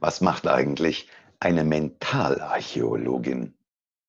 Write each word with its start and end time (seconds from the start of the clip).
Was 0.00 0.20
macht 0.20 0.46
eigentlich 0.48 1.08
eine 1.38 1.62
Mentalarchäologin? 1.64 3.56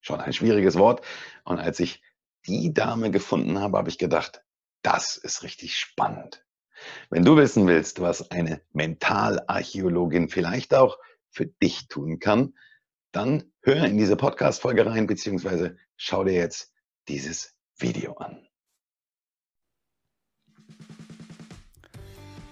Schon 0.00 0.20
ein 0.20 0.32
schwieriges 0.32 0.76
Wort. 0.76 1.04
Und 1.44 1.60
als 1.60 1.78
ich 1.80 2.02
die 2.46 2.74
Dame 2.74 3.10
gefunden 3.10 3.60
habe, 3.60 3.78
habe 3.78 3.88
ich 3.88 3.98
gedacht, 3.98 4.42
das 4.82 5.16
ist 5.16 5.42
richtig 5.42 5.76
spannend. 5.76 6.44
Wenn 7.10 7.24
du 7.24 7.36
wissen 7.36 7.66
willst, 7.68 8.00
was 8.00 8.30
eine 8.30 8.60
Mentalarchäologin 8.72 10.28
vielleicht 10.28 10.74
auch 10.74 10.98
für 11.30 11.46
dich 11.46 11.86
tun 11.88 12.18
kann, 12.18 12.54
dann 13.12 13.52
hör 13.60 13.84
in 13.84 13.98
diese 13.98 14.16
Podcast-Folge 14.16 14.86
rein, 14.86 15.06
beziehungsweise 15.06 15.76
schau 15.96 16.24
dir 16.24 16.32
jetzt 16.32 16.72
dieses 17.06 17.54
Video 17.76 18.14
an. 18.14 18.48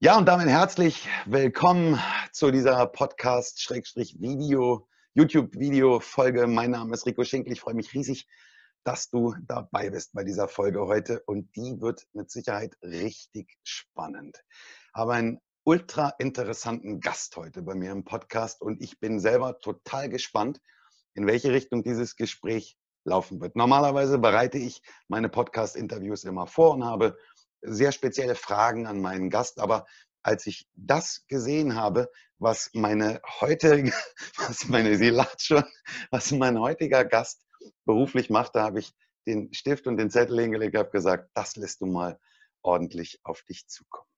Ja, 0.00 0.16
und 0.16 0.26
damit 0.26 0.46
herzlich 0.46 1.08
willkommen 1.26 2.00
zu 2.30 2.52
dieser 2.52 2.86
Podcast-Video, 2.86 4.86
YouTube-Video-Folge. 5.14 6.46
Mein 6.46 6.70
Name 6.70 6.94
ist 6.94 7.04
Rico 7.04 7.24
Schinkel. 7.24 7.52
Ich 7.52 7.62
freue 7.62 7.74
mich 7.74 7.92
riesig, 7.92 8.28
dass 8.84 9.10
du 9.10 9.34
dabei 9.42 9.90
bist 9.90 10.12
bei 10.12 10.22
dieser 10.22 10.46
Folge 10.46 10.86
heute. 10.86 11.24
Und 11.26 11.56
die 11.56 11.80
wird 11.80 12.06
mit 12.12 12.30
Sicherheit 12.30 12.76
richtig 12.80 13.58
spannend. 13.64 14.40
Habe 14.94 15.14
einen 15.14 15.40
ultra 15.64 16.10
interessanten 16.20 17.00
Gast 17.00 17.36
heute 17.36 17.62
bei 17.62 17.74
mir 17.74 17.90
im 17.90 18.04
Podcast 18.04 18.62
und 18.62 18.80
ich 18.80 19.00
bin 19.00 19.18
selber 19.18 19.58
total 19.58 20.08
gespannt, 20.08 20.60
in 21.14 21.26
welche 21.26 21.50
Richtung 21.50 21.82
dieses 21.82 22.14
Gespräch 22.14 22.78
laufen 23.02 23.40
wird. 23.40 23.56
Normalerweise 23.56 24.20
bereite 24.20 24.58
ich 24.58 24.80
meine 25.08 25.28
Podcast-Interviews 25.28 26.22
immer 26.22 26.46
vor 26.46 26.74
und 26.74 26.84
habe 26.84 27.18
sehr 27.62 27.92
spezielle 27.92 28.34
Fragen 28.34 28.86
an 28.86 29.00
meinen 29.00 29.30
Gast, 29.30 29.60
aber 29.60 29.86
als 30.22 30.46
ich 30.46 30.68
das 30.74 31.24
gesehen 31.28 31.74
habe, 31.74 32.10
was 32.38 32.70
meine 32.74 33.20
heutige, 33.40 33.92
was 34.36 34.68
meine, 34.68 34.96
sie 34.96 35.10
lacht 35.10 35.42
schon, 35.42 35.64
was 36.10 36.30
mein 36.32 36.58
heutiger 36.58 37.04
Gast 37.04 37.44
beruflich 37.84 38.30
macht, 38.30 38.54
da 38.54 38.62
habe 38.64 38.80
ich 38.80 38.94
den 39.26 39.52
Stift 39.52 39.86
und 39.86 39.96
den 39.96 40.10
Zettel 40.10 40.40
hingelegt, 40.40 40.76
habe 40.76 40.90
gesagt, 40.90 41.30
das 41.34 41.56
lässt 41.56 41.80
du 41.80 41.86
mal 41.86 42.18
ordentlich 42.62 43.20
auf 43.24 43.42
dich 43.42 43.68
zukommen. 43.68 44.08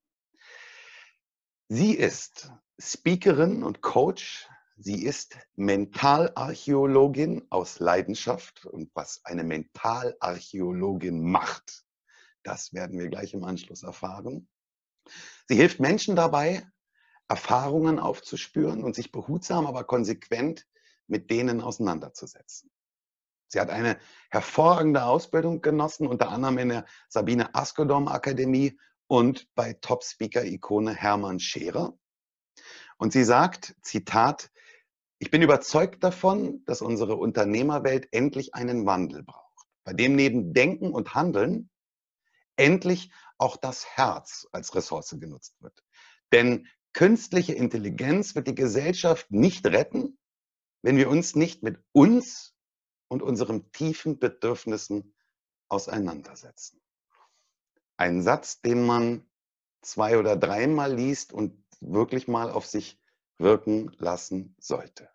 Sie 1.69 1.95
ist 1.95 2.51
Speakerin 2.81 3.63
und 3.63 3.81
Coach. 3.81 4.49
Sie 4.77 5.05
ist 5.05 5.39
Mentalarchäologin 5.57 7.47
aus 7.51 7.79
Leidenschaft. 7.79 8.67
Und 8.67 8.91
was 8.95 9.21
eine 9.25 9.45
Mentalarchäologin 9.45 11.23
macht, 11.23 11.85
das 12.43 12.73
werden 12.73 12.99
wir 12.99 13.09
gleich 13.09 13.35
im 13.35 13.45
Anschluss 13.45 13.83
erfahren. 13.83 14.49
Sie 15.49 15.57
hilft 15.57 15.81
Menschen 15.81 16.17
dabei, 16.17 16.67
Erfahrungen 17.29 17.99
aufzuspüren 17.99 18.83
und 18.83 18.95
sich 18.95 19.13
behutsam, 19.13 19.67
aber 19.67 19.85
konsequent 19.85 20.67
mit 21.07 21.31
denen 21.31 21.61
auseinanderzusetzen. 21.61 22.71
Sie 23.49 23.61
hat 23.61 23.71
eine 23.71 23.99
hervorragende 24.31 25.05
Ausbildung 25.05 25.61
genossen, 25.61 26.07
unter 26.07 26.31
anderem 26.31 26.59
in 26.59 26.69
der 26.69 26.87
Sabine 27.09 27.55
Askodom 27.55 28.07
Akademie 28.07 28.79
und 29.09 29.49
bei 29.55 29.73
Top-Speaker-Ikone 29.73 30.95
Hermann 30.95 31.41
Scherer. 31.41 31.99
Und 32.97 33.13
sie 33.13 33.25
sagt, 33.25 33.75
Zitat, 33.83 34.51
ich 35.19 35.31
bin 35.31 35.43
überzeugt 35.43 36.05
davon, 36.05 36.65
dass 36.65 36.81
unsere 36.81 37.17
Unternehmerwelt 37.17 38.09
endlich 38.13 38.55
einen 38.55 38.87
Wandel 38.87 39.23
braucht, 39.25 39.67
bei 39.85 39.93
dem 39.93 40.15
neben 40.15 40.53
Denken 40.53 40.93
und 40.93 41.15
Handeln 41.15 41.70
endlich 42.61 43.11
auch 43.39 43.57
das 43.57 43.87
Herz 43.97 44.47
als 44.53 44.75
Ressource 44.75 45.17
genutzt 45.19 45.61
wird. 45.61 45.83
Denn 46.31 46.69
künstliche 46.93 47.55
Intelligenz 47.55 48.35
wird 48.35 48.47
die 48.47 48.55
Gesellschaft 48.55 49.31
nicht 49.31 49.67
retten, 49.67 50.19
wenn 50.83 50.97
wir 50.97 51.09
uns 51.09 51.35
nicht 51.35 51.63
mit 51.63 51.83
uns 51.93 52.55
und 53.09 53.23
unseren 53.23 53.73
tiefen 53.73 54.19
Bedürfnissen 54.19 55.15
auseinandersetzen. 55.69 56.81
Ein 57.97 58.23
Satz, 58.23 58.61
den 58.61 58.87
man 58.87 59.27
zwei 59.83 60.19
oder 60.19 60.37
dreimal 60.37 60.95
liest 60.95 61.33
und 61.33 61.65
wirklich 61.81 62.29
mal 62.29 62.51
auf 62.51 62.67
sich 62.67 63.01
wirken 63.39 63.91
lassen 63.99 64.55
sollte. 64.61 65.09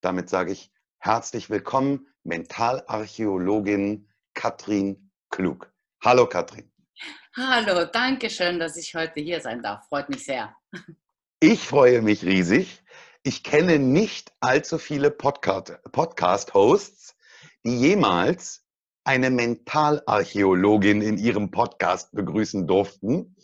Damit 0.00 0.30
sage 0.30 0.52
ich 0.52 0.72
herzlich 0.98 1.50
willkommen, 1.50 2.06
Mentalarchäologin 2.22 4.08
Katrin 4.34 5.10
Klug. 5.28 5.72
Hallo 6.04 6.28
Katrin. 6.28 6.70
Hallo, 7.36 7.84
danke 7.84 8.30
schön, 8.30 8.60
dass 8.60 8.76
ich 8.76 8.94
heute 8.94 9.20
hier 9.20 9.40
sein 9.40 9.62
darf. 9.62 9.88
Freut 9.88 10.08
mich 10.08 10.24
sehr. 10.24 10.54
Ich 11.40 11.66
freue 11.66 12.02
mich 12.02 12.24
riesig. 12.24 12.84
Ich 13.24 13.42
kenne 13.42 13.80
nicht 13.80 14.30
allzu 14.38 14.78
viele 14.78 15.10
Podcast-Hosts, 15.10 17.16
die 17.64 17.76
jemals 17.76 18.64
eine 19.02 19.30
Mentalarchäologin 19.30 21.02
in 21.02 21.18
ihrem 21.18 21.50
Podcast 21.50 22.12
begrüßen 22.12 22.68
durften. 22.68 23.34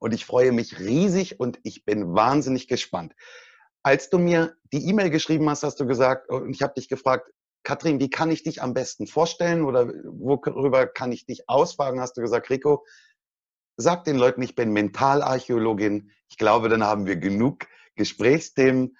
Und 0.00 0.12
ich 0.12 0.26
freue 0.26 0.50
mich 0.50 0.80
riesig 0.80 1.38
und 1.38 1.60
ich 1.62 1.84
bin 1.84 2.14
wahnsinnig 2.14 2.66
gespannt. 2.66 3.14
Als 3.84 4.10
du 4.10 4.18
mir 4.18 4.56
die 4.72 4.88
E-Mail 4.88 5.10
geschrieben 5.10 5.48
hast, 5.48 5.62
hast 5.62 5.78
du 5.78 5.86
gesagt, 5.86 6.28
und 6.28 6.50
ich 6.50 6.62
habe 6.62 6.74
dich 6.74 6.88
gefragt, 6.88 7.30
Katrin, 7.64 8.00
wie 8.00 8.10
kann 8.10 8.30
ich 8.30 8.42
dich 8.42 8.60
am 8.60 8.74
besten 8.74 9.06
vorstellen 9.06 9.64
oder 9.64 9.86
worüber 9.86 10.86
kann 10.86 11.12
ich 11.12 11.26
dich 11.26 11.48
ausfragen? 11.48 12.00
Hast 12.00 12.16
du 12.16 12.20
gesagt, 12.20 12.50
Rico, 12.50 12.84
sag 13.76 14.04
den 14.04 14.16
Leuten, 14.16 14.42
ich 14.42 14.54
bin 14.54 14.72
Mentalarchäologin. 14.72 16.10
Ich 16.28 16.38
glaube, 16.38 16.68
dann 16.68 16.82
haben 16.82 17.06
wir 17.06 17.16
genug 17.16 17.66
Gesprächsthemen. 17.94 18.96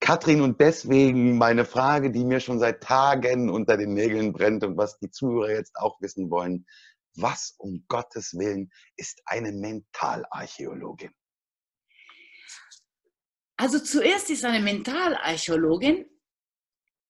Katrin, 0.00 0.42
und 0.42 0.60
deswegen 0.60 1.38
meine 1.38 1.64
Frage, 1.64 2.10
die 2.10 2.24
mir 2.24 2.40
schon 2.40 2.58
seit 2.58 2.82
Tagen 2.82 3.48
unter 3.48 3.78
den 3.78 3.94
Nägeln 3.94 4.32
brennt 4.32 4.62
und 4.62 4.76
was 4.76 4.98
die 4.98 5.10
Zuhörer 5.10 5.52
jetzt 5.52 5.76
auch 5.76 6.00
wissen 6.02 6.30
wollen. 6.30 6.66
Was 7.14 7.54
um 7.56 7.84
Gottes 7.88 8.34
Willen 8.34 8.70
ist 8.96 9.22
eine 9.24 9.52
Mentalarchäologin? 9.52 11.12
Also 13.56 13.78
zuerst 13.78 14.28
ist 14.28 14.44
eine 14.44 14.60
Mentalarchäologin 14.60 16.04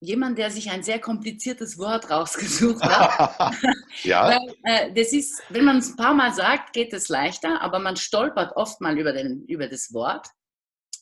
jemand, 0.07 0.39
der 0.39 0.51
sich 0.51 0.71
ein 0.71 0.85
sehr 0.85 1.01
kompliziertes 1.01 1.79
Wort 1.79 2.09
rausgesucht 2.11 2.83
hat. 2.83 3.57
ja. 4.05 4.29
Weil, 4.29 4.55
äh, 4.63 4.93
das 4.93 5.13
ist, 5.13 5.43
wenn 5.49 5.65
man 5.65 5.79
es 5.79 5.91
ein 5.91 5.97
paar 5.97 6.15
Mal 6.15 6.33
sagt, 6.33 6.73
geht 6.73 6.93
es 6.93 7.09
leichter, 7.09 7.61
aber 7.61 7.81
man 7.81 7.97
stolpert 7.97 8.55
oft 8.57 8.81
mal 8.81 8.97
über, 8.99 9.13
den, 9.13 9.45
über 9.47 9.69
das 9.69 9.93
Wort. 9.93 10.29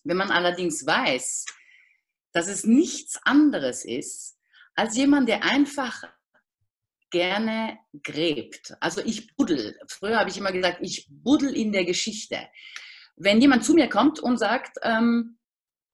Wenn 0.04 0.16
man 0.16 0.30
allerdings 0.30 0.86
weiß, 0.86 1.44
dass 2.32 2.48
es 2.48 2.64
nichts 2.64 3.20
anderes 3.24 3.84
ist, 3.84 4.36
als 4.74 4.96
jemand, 4.96 5.28
der 5.28 5.44
einfach 5.44 6.02
gerne 7.10 7.78
gräbt. 8.02 8.74
Also 8.80 9.02
ich 9.04 9.36
buddel. 9.36 9.78
Früher 9.86 10.18
habe 10.18 10.30
ich 10.30 10.38
immer 10.38 10.50
gesagt, 10.50 10.78
ich 10.80 11.06
buddel 11.10 11.54
in 11.54 11.72
der 11.72 11.84
Geschichte. 11.84 12.38
Wenn 13.16 13.40
jemand 13.40 13.64
zu 13.64 13.74
mir 13.74 13.88
kommt 13.88 14.18
und 14.18 14.38
sagt, 14.38 14.78
ähm, 14.82 15.38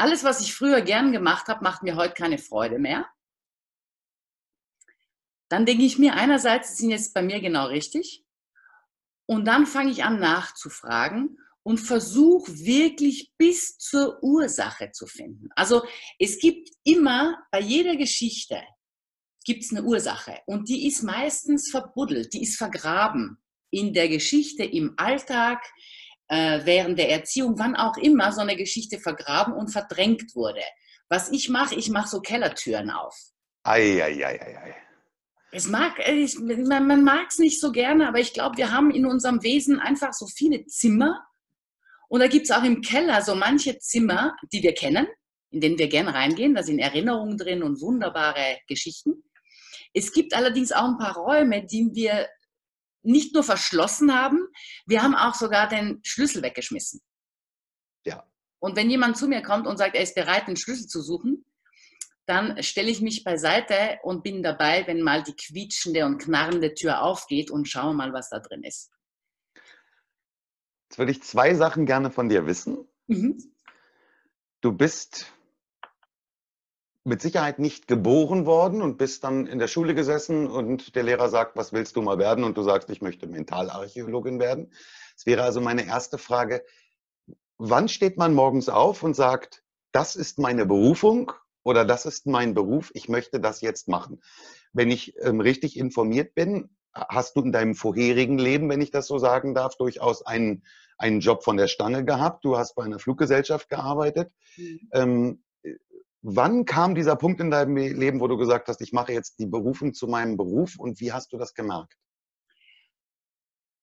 alles, 0.00 0.24
was 0.24 0.40
ich 0.40 0.54
früher 0.54 0.80
gern 0.80 1.12
gemacht 1.12 1.48
habe, 1.48 1.62
macht 1.62 1.82
mir 1.82 1.96
heute 1.96 2.14
keine 2.14 2.38
Freude 2.38 2.78
mehr. 2.78 3.06
Dann 5.48 5.66
denke 5.66 5.84
ich 5.84 5.98
mir, 5.98 6.14
einerseits 6.14 6.76
sind 6.76 6.90
jetzt 6.90 7.12
bei 7.12 7.22
mir 7.22 7.40
genau 7.40 7.66
richtig. 7.66 8.24
Und 9.26 9.44
dann 9.44 9.66
fange 9.66 9.90
ich 9.90 10.04
an 10.04 10.18
nachzufragen 10.18 11.38
und 11.62 11.78
versuch 11.78 12.48
wirklich 12.48 13.32
bis 13.36 13.78
zur 13.78 14.22
Ursache 14.22 14.92
zu 14.92 15.06
finden. 15.06 15.50
Also 15.54 15.84
es 16.18 16.38
gibt 16.38 16.70
immer 16.84 17.42
bei 17.50 17.60
jeder 17.60 17.96
Geschichte 17.96 18.60
gibt 19.44 19.64
es 19.64 19.70
eine 19.70 19.84
Ursache 19.84 20.38
und 20.46 20.68
die 20.68 20.86
ist 20.86 21.02
meistens 21.02 21.70
verbuddelt, 21.70 22.32
die 22.32 22.42
ist 22.42 22.56
vergraben 22.56 23.38
in 23.70 23.92
der 23.92 24.08
Geschichte, 24.08 24.64
im 24.64 24.94
Alltag, 24.96 25.62
äh, 26.30 26.60
während 26.64 26.96
der 26.98 27.10
Erziehung, 27.10 27.58
wann 27.58 27.74
auch 27.74 27.96
immer 27.96 28.32
so 28.32 28.40
eine 28.40 28.56
Geschichte 28.56 28.98
vergraben 28.98 29.52
und 29.52 29.68
verdrängt 29.68 30.34
wurde. 30.34 30.62
Was 31.08 31.30
ich 31.32 31.48
mache, 31.48 31.74
ich 31.74 31.90
mache 31.90 32.08
so 32.08 32.20
Kellertüren 32.20 32.90
auf. 32.90 33.16
Ei, 33.64 34.00
ei, 34.02 34.24
ei, 34.24 34.40
ei, 34.40 34.58
ei. 34.58 34.74
Es 35.50 35.66
mag, 35.66 35.98
ich, 36.08 36.38
man, 36.38 36.86
man 36.86 37.02
mag 37.02 37.26
es 37.28 37.38
nicht 37.38 37.60
so 37.60 37.72
gerne, 37.72 38.06
aber 38.06 38.20
ich 38.20 38.32
glaube, 38.32 38.56
wir 38.56 38.70
haben 38.70 38.92
in 38.92 39.04
unserem 39.04 39.42
Wesen 39.42 39.80
einfach 39.80 40.12
so 40.12 40.26
viele 40.28 40.64
Zimmer. 40.66 41.26
Und 42.08 42.20
da 42.20 42.28
gibt 42.28 42.44
es 42.44 42.52
auch 42.52 42.62
im 42.62 42.80
Keller 42.80 43.22
so 43.22 43.34
manche 43.34 43.78
Zimmer, 43.78 44.36
die 44.52 44.62
wir 44.62 44.74
kennen, 44.74 45.08
in 45.50 45.60
denen 45.60 45.78
wir 45.78 45.88
gerne 45.88 46.14
reingehen. 46.14 46.54
Da 46.54 46.62
sind 46.62 46.78
Erinnerungen 46.78 47.36
drin 47.36 47.64
und 47.64 47.80
wunderbare 47.80 48.58
Geschichten. 48.68 49.24
Es 49.92 50.12
gibt 50.12 50.32
allerdings 50.34 50.70
auch 50.70 50.84
ein 50.84 50.98
paar 50.98 51.16
Räume, 51.16 51.66
die 51.66 51.90
wir 51.92 52.28
nicht 53.02 53.34
nur 53.34 53.42
verschlossen 53.42 54.14
haben, 54.14 54.46
wir 54.86 55.02
haben 55.02 55.14
auch 55.14 55.34
sogar 55.34 55.68
den 55.68 56.00
Schlüssel 56.04 56.42
weggeschmissen. 56.42 57.00
Ja. 58.04 58.24
Und 58.58 58.76
wenn 58.76 58.90
jemand 58.90 59.16
zu 59.16 59.26
mir 59.26 59.42
kommt 59.42 59.66
und 59.66 59.78
sagt, 59.78 59.94
er 59.94 60.02
ist 60.02 60.14
bereit, 60.14 60.48
den 60.48 60.56
Schlüssel 60.56 60.86
zu 60.86 61.00
suchen, 61.00 61.44
dann 62.26 62.62
stelle 62.62 62.90
ich 62.90 63.00
mich 63.00 63.24
beiseite 63.24 63.98
und 64.02 64.22
bin 64.22 64.42
dabei, 64.42 64.86
wenn 64.86 65.02
mal 65.02 65.22
die 65.22 65.34
quietschende 65.34 66.06
und 66.06 66.18
knarrende 66.18 66.74
Tür 66.74 67.02
aufgeht 67.02 67.50
und 67.50 67.68
schaue 67.68 67.94
mal, 67.94 68.12
was 68.12 68.30
da 68.30 68.38
drin 68.38 68.62
ist. 68.62 68.90
Jetzt 70.88 70.98
würde 70.98 71.12
ich 71.12 71.22
zwei 71.22 71.54
Sachen 71.54 71.86
gerne 71.86 72.10
von 72.10 72.28
dir 72.28 72.46
wissen. 72.46 72.86
Mhm. 73.06 73.52
Du 74.60 74.72
bist 74.72 75.32
mit 77.10 77.20
Sicherheit 77.20 77.58
nicht 77.58 77.88
geboren 77.88 78.46
worden 78.46 78.80
und 78.82 78.96
bist 78.96 79.24
dann 79.24 79.48
in 79.48 79.58
der 79.58 79.66
Schule 79.66 79.96
gesessen 79.96 80.46
und 80.46 80.94
der 80.94 81.02
Lehrer 81.02 81.28
sagt, 81.28 81.56
was 81.56 81.72
willst 81.72 81.96
du 81.96 82.02
mal 82.02 82.18
werden? 82.18 82.44
Und 82.44 82.56
du 82.56 82.62
sagst, 82.62 82.88
ich 82.88 83.02
möchte 83.02 83.26
Mentalarchäologin 83.26 84.38
werden. 84.38 84.72
Es 85.16 85.26
wäre 85.26 85.42
also 85.42 85.60
meine 85.60 85.84
erste 85.84 86.18
Frage, 86.18 86.64
wann 87.58 87.88
steht 87.88 88.16
man 88.16 88.32
morgens 88.32 88.68
auf 88.68 89.02
und 89.02 89.14
sagt, 89.14 89.64
das 89.90 90.14
ist 90.14 90.38
meine 90.38 90.66
Berufung 90.66 91.32
oder 91.64 91.84
das 91.84 92.06
ist 92.06 92.28
mein 92.28 92.54
Beruf, 92.54 92.92
ich 92.94 93.08
möchte 93.08 93.40
das 93.40 93.60
jetzt 93.60 93.88
machen? 93.88 94.22
Wenn 94.72 94.88
ich 94.88 95.14
ähm, 95.20 95.40
richtig 95.40 95.76
informiert 95.76 96.36
bin, 96.36 96.70
hast 96.94 97.34
du 97.34 97.42
in 97.42 97.50
deinem 97.50 97.74
vorherigen 97.74 98.38
Leben, 98.38 98.70
wenn 98.70 98.80
ich 98.80 98.92
das 98.92 99.08
so 99.08 99.18
sagen 99.18 99.52
darf, 99.52 99.76
durchaus 99.76 100.24
einen, 100.24 100.62
einen 100.96 101.18
Job 101.18 101.42
von 101.42 101.56
der 101.56 101.66
Stange 101.66 102.04
gehabt. 102.04 102.44
Du 102.44 102.56
hast 102.56 102.76
bei 102.76 102.84
einer 102.84 103.00
Fluggesellschaft 103.00 103.68
gearbeitet. 103.68 104.32
Mhm. 104.56 104.88
Ähm, 104.92 105.42
Wann 106.22 106.66
kam 106.66 106.94
dieser 106.94 107.16
Punkt 107.16 107.40
in 107.40 107.50
deinem 107.50 107.76
Leben, 107.76 108.20
wo 108.20 108.28
du 108.28 108.36
gesagt 108.36 108.68
hast, 108.68 108.80
ich 108.82 108.92
mache 108.92 109.12
jetzt 109.12 109.38
die 109.38 109.46
Berufung 109.46 109.94
zu 109.94 110.06
meinem 110.06 110.36
Beruf 110.36 110.78
und 110.78 111.00
wie 111.00 111.12
hast 111.12 111.32
du 111.32 111.38
das 111.38 111.54
gemerkt? 111.54 111.94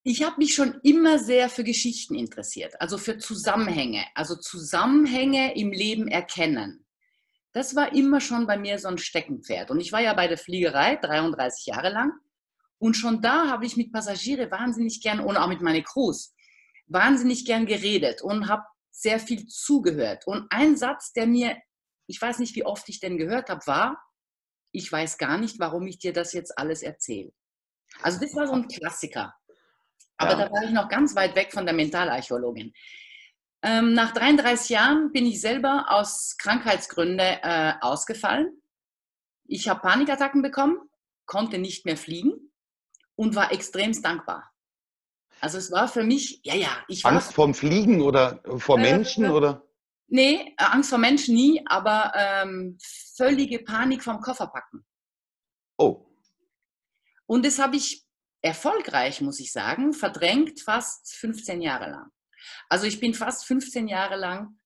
Ich 0.04 0.22
habe 0.22 0.36
mich 0.38 0.54
schon 0.54 0.78
immer 0.84 1.18
sehr 1.18 1.48
für 1.48 1.64
Geschichten 1.64 2.14
interessiert, 2.14 2.80
also 2.80 2.96
für 2.96 3.18
Zusammenhänge, 3.18 4.04
also 4.14 4.36
Zusammenhänge 4.36 5.56
im 5.56 5.72
Leben 5.72 6.06
erkennen. 6.06 6.86
Das 7.52 7.74
war 7.74 7.92
immer 7.92 8.20
schon 8.20 8.46
bei 8.46 8.56
mir 8.56 8.78
so 8.78 8.88
ein 8.88 8.98
Steckenpferd. 8.98 9.70
Und 9.70 9.80
ich 9.80 9.90
war 9.90 10.00
ja 10.00 10.14
bei 10.14 10.28
der 10.28 10.38
Fliegerei 10.38 10.96
33 10.96 11.66
Jahre 11.66 11.90
lang. 11.90 12.12
Und 12.78 12.94
schon 12.94 13.20
da 13.20 13.48
habe 13.48 13.66
ich 13.66 13.76
mit 13.76 13.92
Passagiere 13.92 14.50
wahnsinnig 14.50 15.00
gern 15.02 15.18
und 15.18 15.36
auch 15.36 15.48
mit 15.48 15.60
meinen 15.60 15.82
Crews 15.82 16.34
wahnsinnig 16.86 17.44
gern 17.44 17.66
geredet 17.66 18.22
und 18.22 18.48
habe 18.48 18.62
sehr 18.90 19.18
viel 19.18 19.46
zugehört. 19.46 20.26
Und 20.26 20.46
ein 20.50 20.76
Satz, 20.76 21.12
der 21.12 21.26
mir 21.26 21.56
ich 22.08 22.20
weiß 22.20 22.40
nicht, 22.40 22.56
wie 22.56 22.64
oft 22.64 22.88
ich 22.88 23.00
denn 23.00 23.18
gehört 23.18 23.50
habe, 23.50 23.64
war, 23.66 24.02
ich 24.72 24.90
weiß 24.90 25.18
gar 25.18 25.38
nicht, 25.38 25.60
warum 25.60 25.86
ich 25.86 25.98
dir 25.98 26.12
das 26.12 26.32
jetzt 26.32 26.58
alles 26.58 26.82
erzähle. 26.82 27.32
Also 28.02 28.18
das 28.20 28.34
war 28.34 28.46
so 28.46 28.54
ein 28.54 28.66
Klassiker. 28.66 29.34
Aber 30.16 30.32
ja. 30.32 30.46
da 30.46 30.52
war 30.52 30.64
ich 30.64 30.70
noch 30.70 30.88
ganz 30.88 31.14
weit 31.14 31.36
weg 31.36 31.52
von 31.52 31.64
der 31.64 31.74
Mentalarchäologin. 31.74 32.72
Ähm, 33.62 33.92
nach 33.92 34.12
33 34.12 34.70
Jahren 34.70 35.12
bin 35.12 35.26
ich 35.26 35.40
selber 35.40 35.86
aus 35.88 36.36
Krankheitsgründen 36.38 37.18
äh, 37.18 37.74
ausgefallen. 37.80 38.62
Ich 39.44 39.68
habe 39.68 39.80
Panikattacken 39.80 40.42
bekommen, 40.42 40.78
konnte 41.26 41.58
nicht 41.58 41.84
mehr 41.84 41.96
fliegen 41.96 42.52
und 43.16 43.34
war 43.34 43.52
extremst 43.52 44.04
dankbar. 44.04 44.50
Also 45.40 45.58
es 45.58 45.70
war 45.70 45.88
für 45.88 46.04
mich, 46.04 46.40
ja, 46.44 46.54
ja, 46.54 46.84
ich 46.88 47.04
war. 47.04 47.12
Angst 47.12 47.32
vorm 47.32 47.54
Fliegen 47.54 48.00
oder 48.00 48.42
vor 48.58 48.78
äh, 48.78 48.82
Menschen 48.82 49.24
äh, 49.26 49.28
oder? 49.28 49.67
Nee, 50.08 50.54
äh, 50.56 50.64
Angst 50.64 50.90
vor 50.90 50.98
Menschen 50.98 51.34
nie, 51.34 51.62
aber 51.66 52.12
ähm, 52.14 52.78
völlige 53.16 53.60
Panik 53.60 54.02
vom 54.02 54.20
Kofferpacken. 54.20 54.84
Oh. 55.76 56.06
Und 57.26 57.44
das 57.44 57.58
habe 57.58 57.76
ich 57.76 58.06
erfolgreich, 58.40 59.20
muss 59.20 59.38
ich 59.38 59.52
sagen, 59.52 59.92
verdrängt 59.92 60.60
fast 60.60 61.14
15 61.14 61.60
Jahre 61.60 61.90
lang. 61.90 62.10
Also 62.68 62.86
ich 62.86 63.00
bin 63.00 63.14
fast 63.14 63.44
15 63.46 63.88
Jahre 63.88 64.16
lang 64.16 64.58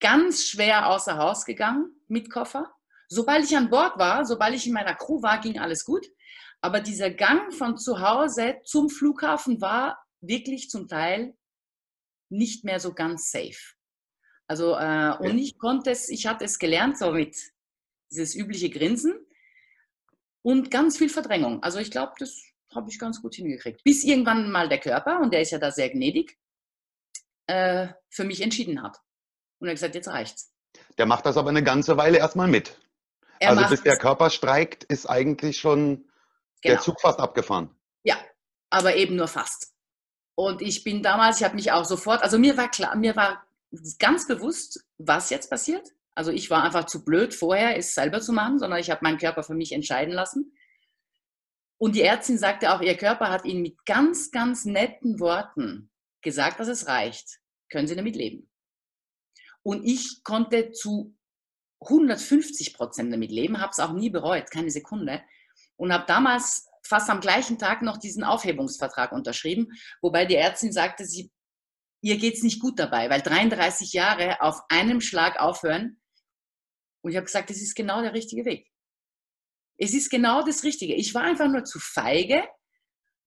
ganz 0.00 0.44
schwer 0.46 0.88
außer 0.88 1.16
Haus 1.16 1.44
gegangen 1.44 1.94
mit 2.08 2.30
Koffer. 2.30 2.74
Sobald 3.08 3.44
ich 3.44 3.56
an 3.56 3.70
Bord 3.70 3.98
war, 3.98 4.26
sobald 4.26 4.54
ich 4.54 4.66
in 4.66 4.72
meiner 4.72 4.94
Crew 4.94 5.22
war, 5.22 5.40
ging 5.40 5.58
alles 5.58 5.84
gut. 5.84 6.06
Aber 6.60 6.80
dieser 6.80 7.10
Gang 7.10 7.52
von 7.54 7.76
zu 7.78 8.00
Hause 8.00 8.56
zum 8.64 8.90
Flughafen 8.90 9.60
war 9.60 10.04
wirklich 10.20 10.68
zum 10.68 10.88
Teil 10.88 11.36
nicht 12.32 12.64
mehr 12.64 12.80
so 12.80 12.92
ganz 12.94 13.30
safe. 13.30 13.74
Also, 14.48 14.74
äh, 14.74 15.16
und 15.20 15.38
ich 15.38 15.58
konnte 15.58 15.90
es, 15.90 16.08
ich 16.08 16.26
hatte 16.26 16.44
es 16.44 16.58
gelernt, 16.58 16.98
so 16.98 17.12
mit 17.12 17.36
dieses 18.10 18.34
übliche 18.34 18.70
Grinsen 18.70 19.14
und 20.42 20.70
ganz 20.70 20.98
viel 20.98 21.08
Verdrängung. 21.08 21.62
Also, 21.62 21.78
ich 21.78 21.90
glaube, 21.90 22.12
das 22.18 22.42
habe 22.74 22.90
ich 22.90 22.98
ganz 22.98 23.22
gut 23.22 23.34
hingekriegt. 23.34 23.84
Bis 23.84 24.02
irgendwann 24.02 24.50
mal 24.50 24.68
der 24.68 24.80
Körper, 24.80 25.20
und 25.20 25.32
der 25.32 25.42
ist 25.42 25.52
ja 25.52 25.58
da 25.58 25.70
sehr 25.70 25.90
gnädig, 25.90 26.38
äh, 27.46 27.88
für 28.10 28.24
mich 28.24 28.40
entschieden 28.40 28.82
hat. 28.82 28.98
Und 29.58 29.68
er 29.68 29.70
hat 29.70 29.76
gesagt, 29.76 29.94
jetzt 29.94 30.08
reicht's. 30.08 30.52
Der 30.98 31.06
macht 31.06 31.26
das 31.26 31.36
aber 31.36 31.50
eine 31.50 31.62
ganze 31.62 31.96
Weile 31.96 32.18
erstmal 32.18 32.48
mit. 32.48 32.78
Er 33.38 33.50
also 33.50 33.68
bis 33.68 33.82
der 33.82 33.96
Körper 33.96 34.30
streikt, 34.30 34.84
ist 34.84 35.06
eigentlich 35.06 35.58
schon 35.58 35.96
genau. 36.62 36.74
der 36.74 36.80
Zug 36.80 37.00
fast 37.00 37.18
abgefahren. 37.18 37.74
Ja, 38.04 38.16
aber 38.70 38.96
eben 38.96 39.16
nur 39.16 39.28
fast. 39.28 39.71
Und 40.34 40.62
ich 40.62 40.84
bin 40.84 41.02
damals, 41.02 41.38
ich 41.38 41.44
habe 41.44 41.54
mich 41.54 41.72
auch 41.72 41.84
sofort, 41.84 42.22
also 42.22 42.38
mir 42.38 42.56
war 42.56 42.70
klar, 42.70 42.96
mir 42.96 43.16
war 43.16 43.46
ganz 43.98 44.26
bewusst, 44.26 44.84
was 44.98 45.30
jetzt 45.30 45.50
passiert. 45.50 45.88
Also 46.14 46.30
ich 46.30 46.50
war 46.50 46.62
einfach 46.62 46.86
zu 46.86 47.04
blöd 47.04 47.34
vorher, 47.34 47.76
es 47.76 47.94
selber 47.94 48.20
zu 48.20 48.32
machen, 48.32 48.58
sondern 48.58 48.80
ich 48.80 48.90
habe 48.90 49.00
meinen 49.02 49.18
Körper 49.18 49.42
für 49.42 49.54
mich 49.54 49.72
entscheiden 49.72 50.12
lassen. 50.12 50.52
Und 51.78 51.96
die 51.96 52.02
Ärztin 52.02 52.38
sagte 52.38 52.72
auch, 52.72 52.80
ihr 52.80 52.96
Körper 52.96 53.30
hat 53.30 53.44
Ihnen 53.44 53.62
mit 53.62 53.84
ganz, 53.86 54.30
ganz 54.30 54.64
netten 54.64 55.18
Worten 55.20 55.90
gesagt, 56.20 56.60
dass 56.60 56.68
es 56.68 56.86
reicht. 56.86 57.40
Können 57.70 57.88
Sie 57.88 57.96
damit 57.96 58.14
leben? 58.14 58.48
Und 59.62 59.84
ich 59.84 60.22
konnte 60.22 60.72
zu 60.72 61.16
150 61.80 62.74
Prozent 62.74 63.12
damit 63.12 63.30
leben, 63.32 63.60
habe 63.60 63.70
es 63.72 63.80
auch 63.80 63.92
nie 63.92 64.10
bereut, 64.10 64.50
keine 64.50 64.70
Sekunde. 64.70 65.22
Und 65.76 65.92
habe 65.92 66.04
damals 66.06 66.68
fast 66.82 67.10
am 67.10 67.20
gleichen 67.20 67.58
Tag 67.58 67.82
noch 67.82 67.96
diesen 67.96 68.24
Aufhebungsvertrag 68.24 69.12
unterschrieben, 69.12 69.68
wobei 70.00 70.24
die 70.26 70.36
Ärztin 70.36 70.72
sagte, 70.72 71.04
sie, 71.04 71.30
ihr 72.02 72.18
geht 72.18 72.34
es 72.34 72.42
nicht 72.42 72.60
gut 72.60 72.78
dabei, 72.78 73.08
weil 73.10 73.22
33 73.22 73.92
Jahre 73.92 74.40
auf 74.40 74.60
einem 74.68 75.00
Schlag 75.00 75.40
aufhören. 75.40 76.00
Und 77.02 77.10
ich 77.10 77.16
habe 77.16 77.26
gesagt, 77.26 77.50
das 77.50 77.58
ist 77.58 77.74
genau 77.74 78.02
der 78.02 78.14
richtige 78.14 78.44
Weg. 78.44 78.68
Es 79.78 79.94
ist 79.94 80.10
genau 80.10 80.44
das 80.44 80.62
Richtige. 80.62 80.94
Ich 80.94 81.14
war 81.14 81.22
einfach 81.22 81.48
nur 81.48 81.64
zu 81.64 81.78
feige 81.80 82.44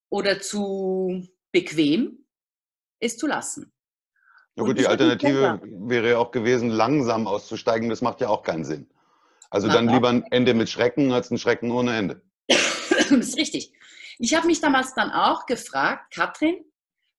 oder 0.09 0.39
zu 0.39 1.27
bequem, 1.51 2.25
es 2.99 3.17
zu 3.17 3.27
lassen. 3.27 3.73
Na 4.55 4.63
gut, 4.63 4.79
die 4.79 4.87
Alternative 4.87 5.59
wäre 5.63 6.11
ja 6.11 6.17
auch 6.17 6.31
gewesen, 6.31 6.69
langsam 6.69 7.27
auszusteigen. 7.27 7.89
Das 7.89 8.01
macht 8.01 8.21
ja 8.21 8.29
auch 8.29 8.43
keinen 8.43 8.63
Sinn. 8.63 8.89
Also 9.49 9.67
dann 9.67 9.89
lieber 9.89 10.09
ein 10.09 10.23
Ende 10.31 10.53
mit 10.53 10.69
Schrecken 10.69 11.11
als 11.11 11.29
ein 11.29 11.37
Schrecken 11.37 11.71
ohne 11.71 11.95
Ende. 11.95 12.21
das 13.09 13.29
ist 13.29 13.37
richtig. 13.37 13.71
Ich 14.19 14.35
habe 14.35 14.47
mich 14.47 14.61
damals 14.61 14.93
dann 14.93 15.11
auch 15.11 15.45
gefragt, 15.45 16.13
Katrin, 16.13 16.63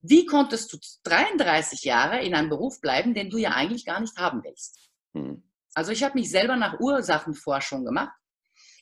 wie 0.00 0.26
konntest 0.26 0.72
du 0.72 0.78
33 1.04 1.84
Jahre 1.84 2.22
in 2.22 2.34
einem 2.34 2.48
Beruf 2.48 2.80
bleiben, 2.80 3.14
den 3.14 3.30
du 3.30 3.38
ja 3.38 3.50
eigentlich 3.50 3.84
gar 3.84 4.00
nicht 4.00 4.16
haben 4.16 4.42
willst? 4.44 4.78
Hm. 5.14 5.42
Also 5.74 5.92
ich 5.92 6.02
habe 6.04 6.18
mich 6.18 6.30
selber 6.30 6.56
nach 6.56 6.80
Ursachenforschung 6.80 7.84
gemacht 7.84 8.16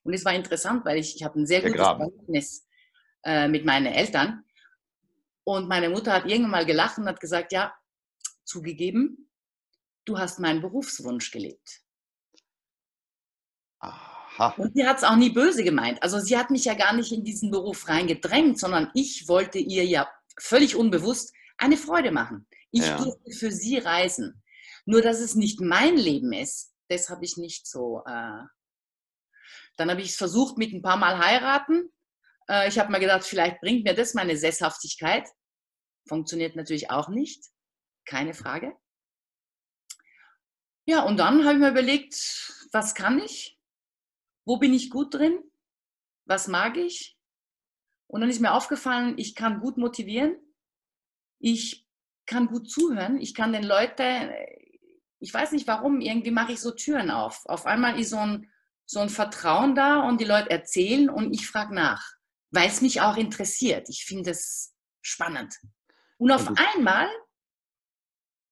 und 0.05 0.15
es 0.15 0.25
war 0.25 0.35
interessant, 0.35 0.85
weil 0.85 0.99
ich, 0.99 1.17
ich 1.17 1.25
habe 1.25 1.41
ein 1.41 1.47
sehr 1.47 1.63
gutes 1.63 1.81
Verhältnis 1.81 2.67
äh, 3.25 3.49
mit 3.49 3.65
meinen 3.65 3.87
Eltern 3.87 4.45
und 5.45 5.69
meine 5.69 5.89
Mutter 5.91 6.13
hat 6.13 6.27
irgendwann 6.27 6.51
mal 6.51 6.67
gelacht 6.67 6.99
und 6.99 7.07
hat 7.07 7.21
gesagt, 7.21 7.53
ja, 7.53 7.75
zugegeben, 8.45 9.31
du 10.05 10.19
hast 10.19 10.39
meinen 10.39 10.61
Berufswunsch 10.61 11.31
gelebt. 11.31 11.81
Ah. 13.81 14.14
Aha. 14.37 14.55
Und 14.57 14.75
sie 14.75 14.87
hat 14.87 14.99
es 14.99 15.05
auch 15.05 15.17
nie 15.17 15.31
böse 15.31 15.63
gemeint. 15.63 16.03
Also 16.03 16.19
sie 16.19 16.37
hat 16.37 16.51
mich 16.51 16.65
ja 16.65 16.75
gar 16.75 16.93
nicht 16.93 17.13
in 17.13 17.25
diesen 17.25 17.51
Beruf 17.51 17.89
reingedrängt, 17.89 18.59
sondern 18.59 18.91
ich 18.95 19.29
wollte 19.29 19.59
ihr 19.59 19.85
ja 19.85 20.09
völlig 20.39 20.75
unbewusst 20.75 21.33
eine 21.57 21.77
Freude 21.77 22.11
machen. 22.11 22.47
Ich 22.73 22.85
ja. 22.85 22.97
durfte 22.97 23.31
für 23.31 23.53
sie 23.53 23.79
reisen. 23.79 24.43
Nur, 24.87 25.03
dass 25.03 25.21
es 25.21 25.35
nicht 25.35 25.61
mein 25.61 25.97
Leben 25.97 26.33
ist, 26.33 26.75
das 26.89 27.09
habe 27.09 27.25
ich 27.25 27.37
nicht 27.37 27.67
so. 27.67 28.03
Äh 28.07 28.43
dann 29.77 29.91
habe 29.91 30.01
ich 30.01 30.11
es 30.11 30.17
versucht 30.17 30.59
mit 30.59 30.73
ein 30.73 30.83
paar 30.83 30.97
Mal 30.97 31.19
heiraten. 31.19 31.93
Äh, 32.49 32.69
ich 32.69 32.79
habe 32.79 32.93
mir 32.93 33.01
gedacht, 33.01 33.25
vielleicht 33.25 33.61
bringt 33.61 33.85
mir 33.85 33.95
das 33.95 34.15
meine 34.15 34.37
Sesshaftigkeit. 34.37 35.29
Funktioniert 36.09 36.57
natürlich 36.57 36.91
auch 36.91 37.09
nicht. 37.09 37.45
Keine 38.05 38.35
Frage. 38.35 38.77
Ja, 40.87 41.03
und 41.03 41.17
dann 41.17 41.45
habe 41.45 41.55
ich 41.55 41.61
mir 41.61 41.71
überlegt, 41.71 42.15
was 42.73 42.95
kann 42.95 43.19
ich? 43.19 43.54
Wo 44.45 44.59
bin 44.59 44.75
ich 44.75 44.91
gut 44.91 45.15
drin? 45.15 45.39
Was 46.27 46.49
mag 46.49 46.77
ich? 46.77 47.19
Und 48.07 48.21
dann 48.21 48.31
ist 48.31 48.41
mir 48.41 48.53
aufgefallen, 48.53 49.15
ich 49.19 49.35
kann 49.35 49.61
gut 49.61 49.77
motivieren. 49.77 50.37
Ich 51.39 51.87
kann 52.27 52.47
gut 52.47 52.71
zuhören. 52.71 53.19
Ich 53.19 53.35
kann 53.35 53.53
den 53.53 53.65
Leuten, 53.65 54.31
ich 55.19 55.33
weiß 55.33 55.53
nicht 55.53 55.67
warum, 55.67 56.01
irgendwie 56.01 56.31
mache 56.31 56.53
ich 56.53 56.61
so 56.61 56.71
Türen 56.71 57.11
auf. 57.11 57.45
Auf 57.47 57.67
einmal 57.67 57.99
ist 57.99 58.11
so 58.11 58.19
ein, 58.19 58.51
so 58.87 59.01
ein 59.01 59.09
Vertrauen 59.09 59.75
da 59.75 60.07
und 60.07 60.21
die 60.21 60.27
Leute 60.27 60.51
erzählen 60.51 61.09
und 61.09 61.33
ich 61.33 61.47
frage 61.47 61.75
nach, 61.75 62.15
weil 62.51 62.69
es 62.69 62.83
mich 62.83 63.01
auch 63.01 63.17
interessiert. 63.17 63.89
Ich 63.89 64.05
finde 64.05 64.31
es 64.31 64.75
spannend. 65.03 65.59
Und 66.19 66.31
auf 66.31 66.51
einmal 66.57 67.09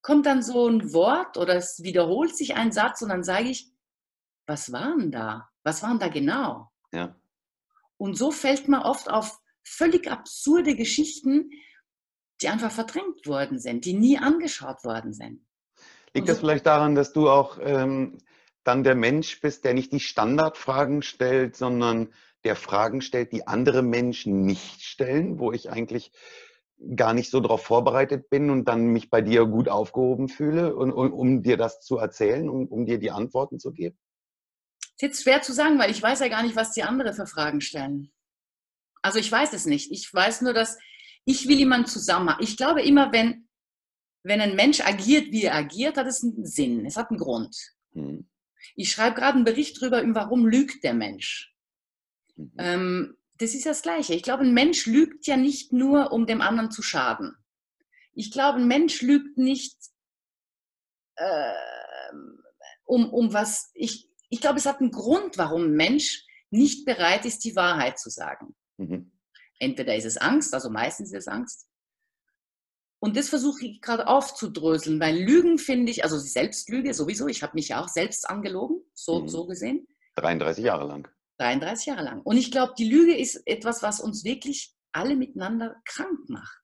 kommt 0.02 0.26
dann 0.26 0.42
so 0.42 0.68
ein 0.68 0.92
Wort 0.92 1.36
oder 1.36 1.56
es 1.56 1.82
wiederholt 1.82 2.36
sich 2.36 2.54
ein 2.56 2.72
Satz 2.72 3.02
und 3.02 3.10
dann 3.10 3.22
sage 3.22 3.48
ich, 3.48 3.70
was 4.46 4.72
war 4.72 4.96
denn 4.96 5.10
da? 5.10 5.48
Was 5.62 5.82
waren 5.82 5.98
da 5.98 6.08
genau? 6.08 6.70
Ja. 6.92 7.16
Und 7.96 8.16
so 8.16 8.30
fällt 8.30 8.68
man 8.68 8.82
oft 8.82 9.08
auf 9.08 9.40
völlig 9.62 10.10
absurde 10.10 10.74
Geschichten, 10.74 11.50
die 12.40 12.48
einfach 12.48 12.72
verdrängt 12.72 13.26
worden 13.26 13.58
sind, 13.58 13.84
die 13.84 13.94
nie 13.94 14.18
angeschaut 14.18 14.84
worden 14.84 15.12
sind. 15.12 15.46
Liegt 16.14 16.26
so, 16.26 16.32
das 16.32 16.40
vielleicht 16.40 16.66
daran, 16.66 16.94
dass 16.94 17.12
du 17.12 17.30
auch 17.30 17.58
ähm, 17.62 18.18
dann 18.64 18.84
der 18.84 18.94
Mensch 18.94 19.40
bist, 19.40 19.64
der 19.64 19.74
nicht 19.74 19.92
die 19.92 20.00
Standardfragen 20.00 21.02
stellt, 21.02 21.56
sondern 21.56 22.12
der 22.44 22.56
Fragen 22.56 23.00
stellt, 23.00 23.32
die 23.32 23.46
andere 23.46 23.82
Menschen 23.82 24.42
nicht 24.42 24.82
stellen, 24.82 25.38
wo 25.38 25.52
ich 25.52 25.70
eigentlich 25.70 26.12
gar 26.96 27.14
nicht 27.14 27.30
so 27.30 27.38
darauf 27.40 27.62
vorbereitet 27.62 28.28
bin 28.28 28.50
und 28.50 28.66
dann 28.66 28.86
mich 28.86 29.08
bei 29.08 29.20
dir 29.20 29.46
gut 29.46 29.68
aufgehoben 29.68 30.28
fühle, 30.28 30.74
und, 30.74 30.90
und, 30.90 31.12
um 31.12 31.42
dir 31.42 31.56
das 31.56 31.80
zu 31.80 31.98
erzählen, 31.98 32.48
um, 32.48 32.66
um 32.66 32.86
dir 32.86 32.98
die 32.98 33.12
Antworten 33.12 33.60
zu 33.60 33.72
geben? 33.72 33.96
Ist 35.02 35.08
jetzt 35.08 35.22
schwer 35.24 35.42
zu 35.42 35.52
sagen, 35.52 35.80
weil 35.80 35.90
ich 35.90 36.00
weiß 36.00 36.20
ja 36.20 36.28
gar 36.28 36.44
nicht, 36.44 36.54
was 36.54 36.70
die 36.70 36.84
anderen 36.84 37.12
für 37.12 37.26
Fragen 37.26 37.60
stellen. 37.60 38.12
Also 39.02 39.18
ich 39.18 39.32
weiß 39.32 39.52
es 39.52 39.66
nicht. 39.66 39.90
Ich 39.90 40.14
weiß 40.14 40.42
nur, 40.42 40.54
dass 40.54 40.78
ich 41.24 41.48
will 41.48 41.58
jemanden 41.58 41.88
zusammen. 41.88 42.36
Ich 42.38 42.56
glaube 42.56 42.82
immer, 42.82 43.10
wenn, 43.10 43.48
wenn 44.22 44.40
ein 44.40 44.54
Mensch 44.54 44.80
agiert, 44.80 45.32
wie 45.32 45.42
er 45.42 45.56
agiert, 45.56 45.96
hat 45.96 46.06
es 46.06 46.22
einen 46.22 46.46
Sinn. 46.46 46.86
Es 46.86 46.96
hat 46.96 47.10
einen 47.10 47.18
Grund. 47.18 47.56
Hm. 47.94 48.30
Ich 48.76 48.92
schreibe 48.92 49.16
gerade 49.16 49.34
einen 49.34 49.44
Bericht 49.44 49.82
darüber, 49.82 50.04
warum 50.14 50.46
lügt 50.46 50.84
der 50.84 50.94
Mensch. 50.94 51.52
Mhm. 52.36 52.52
Ähm, 52.58 53.16
das 53.38 53.54
ist 53.54 53.66
das 53.66 53.82
Gleiche. 53.82 54.14
Ich 54.14 54.22
glaube, 54.22 54.44
ein 54.44 54.54
Mensch 54.54 54.86
lügt 54.86 55.26
ja 55.26 55.36
nicht 55.36 55.72
nur, 55.72 56.12
um 56.12 56.26
dem 56.26 56.40
anderen 56.40 56.70
zu 56.70 56.80
schaden. 56.80 57.34
Ich 58.14 58.30
glaube, 58.30 58.60
ein 58.60 58.68
Mensch 58.68 59.02
lügt 59.02 59.36
nicht, 59.36 59.76
äh, 61.16 61.54
um, 62.84 63.12
um 63.12 63.32
was. 63.32 63.72
Ich, 63.74 64.11
ich 64.32 64.40
glaube, 64.40 64.58
es 64.58 64.64
hat 64.64 64.80
einen 64.80 64.90
Grund, 64.90 65.36
warum 65.36 65.64
ein 65.64 65.76
Mensch 65.76 66.24
nicht 66.50 66.86
bereit 66.86 67.26
ist, 67.26 67.44
die 67.44 67.54
Wahrheit 67.54 67.98
zu 67.98 68.08
sagen. 68.08 68.54
Mhm. 68.78 69.12
Entweder 69.58 69.94
ist 69.94 70.06
es 70.06 70.16
Angst, 70.16 70.54
also 70.54 70.70
meistens 70.70 71.12
ist 71.12 71.18
es 71.18 71.28
Angst. 71.28 71.68
Und 72.98 73.18
das 73.18 73.28
versuche 73.28 73.66
ich 73.66 73.82
gerade 73.82 74.06
aufzudröseln, 74.06 74.98
weil 75.00 75.18
Lügen 75.18 75.58
finde 75.58 75.92
ich, 75.92 76.02
also 76.02 76.18
Selbstlüge 76.18 76.94
sowieso, 76.94 77.28
ich 77.28 77.42
habe 77.42 77.52
mich 77.54 77.68
ja 77.68 77.82
auch 77.82 77.88
selbst 77.88 78.28
angelogen, 78.28 78.80
so, 78.94 79.20
mhm. 79.20 79.28
so 79.28 79.46
gesehen. 79.46 79.86
33 80.16 80.64
Jahre 80.64 80.86
lang. 80.86 81.08
33 81.38 81.86
Jahre 81.86 82.02
lang. 82.02 82.22
Und 82.22 82.38
ich 82.38 82.50
glaube, 82.50 82.72
die 82.78 82.88
Lüge 82.88 83.14
ist 83.14 83.42
etwas, 83.46 83.82
was 83.82 84.00
uns 84.00 84.24
wirklich 84.24 84.74
alle 84.92 85.14
miteinander 85.14 85.76
krank 85.84 86.28
macht. 86.28 86.62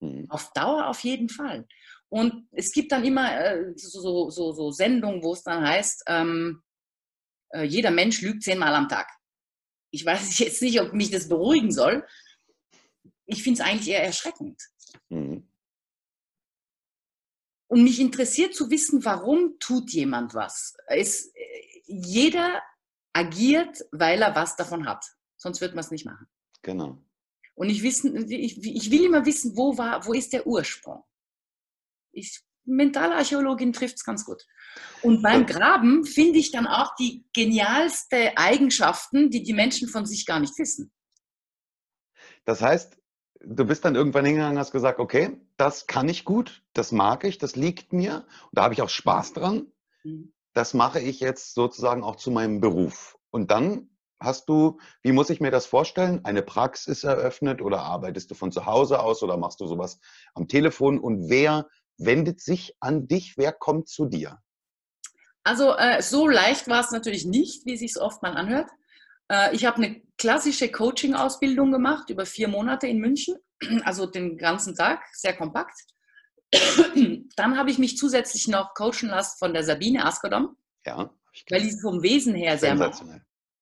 Mhm. 0.00 0.26
Auf 0.30 0.52
Dauer 0.52 0.88
auf 0.88 0.98
jeden 1.04 1.28
Fall. 1.28 1.68
Und 2.08 2.48
es 2.50 2.72
gibt 2.72 2.90
dann 2.90 3.04
immer 3.04 3.38
äh, 3.40 3.72
so, 3.76 4.30
so, 4.30 4.52
so, 4.52 4.70
Sendungen, 4.72 5.22
wo 5.22 5.32
es 5.32 5.44
dann 5.44 5.64
heißt, 5.64 6.04
ähm, 6.08 6.60
äh, 6.60 6.73
jeder 7.62 7.90
Mensch 7.90 8.20
lügt 8.22 8.42
zehnmal 8.42 8.74
am 8.74 8.88
Tag. 8.88 9.08
Ich 9.90 10.04
weiß 10.04 10.38
jetzt 10.40 10.62
nicht, 10.62 10.80
ob 10.80 10.92
mich 10.92 11.10
das 11.10 11.28
beruhigen 11.28 11.72
soll. 11.72 12.06
Ich 13.26 13.42
finde 13.42 13.62
es 13.62 13.66
eigentlich 13.66 13.88
eher 13.88 14.02
erschreckend. 14.02 14.60
Mhm. 15.08 15.48
Und 17.68 17.82
mich 17.82 17.98
interessiert 17.98 18.54
zu 18.54 18.70
wissen, 18.70 19.04
warum 19.04 19.58
tut 19.58 19.90
jemand 19.90 20.34
was. 20.34 20.76
Es, 20.86 21.32
äh, 21.34 21.82
jeder 21.86 22.62
agiert, 23.12 23.84
weil 23.90 24.22
er 24.22 24.34
was 24.34 24.56
davon 24.56 24.86
hat. 24.86 25.04
Sonst 25.36 25.60
wird 25.60 25.74
man 25.74 25.84
es 25.84 25.90
nicht 25.90 26.04
machen. 26.04 26.26
Genau. 26.62 26.98
Und 27.54 27.70
ich, 27.70 27.82
wissen, 27.82 28.30
ich, 28.30 28.62
ich 28.62 28.90
will 28.90 29.04
immer 29.04 29.24
wissen, 29.26 29.56
wo, 29.56 29.78
war, 29.78 30.04
wo 30.06 30.12
ist 30.12 30.32
der 30.32 30.46
Ursprung. 30.46 31.04
Ich, 32.12 32.40
Mentalarchäologin 32.64 33.72
trifft 33.72 33.96
es 33.96 34.04
ganz 34.04 34.24
gut. 34.24 34.42
Und 35.02 35.22
beim 35.22 35.46
Graben 35.46 36.04
finde 36.04 36.38
ich 36.38 36.50
dann 36.50 36.66
auch 36.66 36.94
die 36.96 37.24
genialste 37.34 38.36
Eigenschaften, 38.36 39.30
die 39.30 39.42
die 39.42 39.52
Menschen 39.52 39.88
von 39.88 40.06
sich 40.06 40.26
gar 40.26 40.40
nicht 40.40 40.58
wissen. 40.58 40.92
Das 42.44 42.60
heißt, 42.60 42.98
du 43.40 43.64
bist 43.64 43.84
dann 43.84 43.94
irgendwann 43.94 44.24
hingegangen 44.24 44.54
und 44.54 44.58
hast 44.58 44.72
gesagt, 44.72 44.98
okay, 44.98 45.40
das 45.56 45.86
kann 45.86 46.08
ich 46.08 46.24
gut, 46.24 46.62
das 46.72 46.92
mag 46.92 47.24
ich, 47.24 47.38
das 47.38 47.56
liegt 47.56 47.92
mir 47.92 48.26
und 48.44 48.50
da 48.52 48.64
habe 48.64 48.74
ich 48.74 48.82
auch 48.82 48.88
Spaß 48.88 49.32
dran. 49.34 49.72
Mhm 50.02 50.34
das 50.54 50.72
mache 50.72 51.00
ich 51.00 51.20
jetzt 51.20 51.54
sozusagen 51.54 52.02
auch 52.02 52.16
zu 52.16 52.30
meinem 52.30 52.60
Beruf. 52.60 53.18
Und 53.30 53.50
dann 53.50 53.90
hast 54.20 54.48
du, 54.48 54.78
wie 55.02 55.12
muss 55.12 55.28
ich 55.28 55.40
mir 55.40 55.50
das 55.50 55.66
vorstellen, 55.66 56.24
eine 56.24 56.42
Praxis 56.42 57.04
eröffnet 57.04 57.60
oder 57.60 57.82
arbeitest 57.82 58.30
du 58.30 58.34
von 58.34 58.52
zu 58.52 58.64
Hause 58.64 59.00
aus 59.00 59.22
oder 59.22 59.36
machst 59.36 59.60
du 59.60 59.66
sowas 59.66 60.00
am 60.34 60.48
Telefon? 60.48 60.98
Und 60.98 61.28
wer 61.28 61.68
wendet 61.98 62.40
sich 62.40 62.74
an 62.80 63.06
dich? 63.08 63.36
Wer 63.36 63.52
kommt 63.52 63.88
zu 63.88 64.06
dir? 64.06 64.38
Also 65.44 65.76
äh, 65.76 66.02
so 66.02 66.26
leicht 66.26 66.68
war 66.68 66.80
es 66.80 66.90
natürlich 66.90 67.26
nicht, 67.26 67.66
wie 67.66 67.74
es 67.74 67.80
sich 67.80 68.00
oft 68.00 68.22
mal 68.22 68.36
anhört. 68.36 68.70
Äh, 69.30 69.54
ich 69.54 69.64
habe 69.66 69.82
eine 69.82 70.02
klassische 70.16 70.70
Coaching-Ausbildung 70.70 71.70
gemacht 71.70 72.10
über 72.10 72.24
vier 72.24 72.48
Monate 72.48 72.86
in 72.86 72.98
München, 72.98 73.36
also 73.84 74.06
den 74.06 74.38
ganzen 74.38 74.74
Tag, 74.74 75.02
sehr 75.12 75.36
kompakt. 75.36 75.78
Dann 77.36 77.58
habe 77.58 77.70
ich 77.70 77.78
mich 77.78 77.98
zusätzlich 77.98 78.48
noch 78.48 78.74
coachen 78.74 79.08
lassen 79.08 79.38
von 79.38 79.52
der 79.52 79.64
Sabine 79.64 80.04
Askodom. 80.04 80.56
Ja. 80.86 81.10
Weil 81.50 81.62
die 81.62 81.78
vom 81.80 82.02
Wesen 82.02 82.34
her 82.34 82.58
sehr 82.58 82.74
macht. 82.74 83.02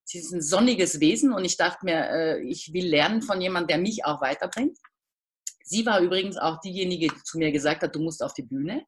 Sie 0.05 0.19
ist 0.19 0.33
ein 0.33 0.43
sonniges 0.43 1.01
Wesen 1.01 1.33
und 1.33 1.45
ich 1.45 1.57
dachte 1.57 1.85
mir, 1.85 2.11
äh, 2.11 2.43
ich 2.43 2.73
will 2.73 2.87
lernen 2.87 3.23
von 3.23 3.41
jemandem, 3.41 3.69
der 3.69 3.79
mich 3.79 4.05
auch 4.05 4.21
weiterbringt. 4.21 4.77
Sie 5.73 5.87
war 5.87 6.01
übrigens 6.01 6.37
auch 6.37 6.61
diejenige, 6.61 7.09
die 7.09 7.23
zu 7.23 7.39
mir 7.39 7.51
gesagt 7.51 7.83
hat, 7.83 7.95
du 7.95 8.01
musst 8.01 8.23
auf 8.23 8.35
die 8.35 8.43
Bühne. 8.43 8.85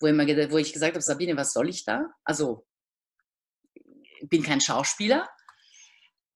Wo, 0.00 0.06
immer, 0.06 0.26
wo 0.50 0.56
ich 0.56 0.72
gesagt 0.72 0.94
habe, 0.94 1.02
Sabine, 1.02 1.36
was 1.36 1.52
soll 1.52 1.68
ich 1.68 1.84
da? 1.84 2.06
Also, 2.24 2.66
ich 3.74 4.26
bin 4.30 4.42
kein 4.42 4.62
Schauspieler. 4.62 5.28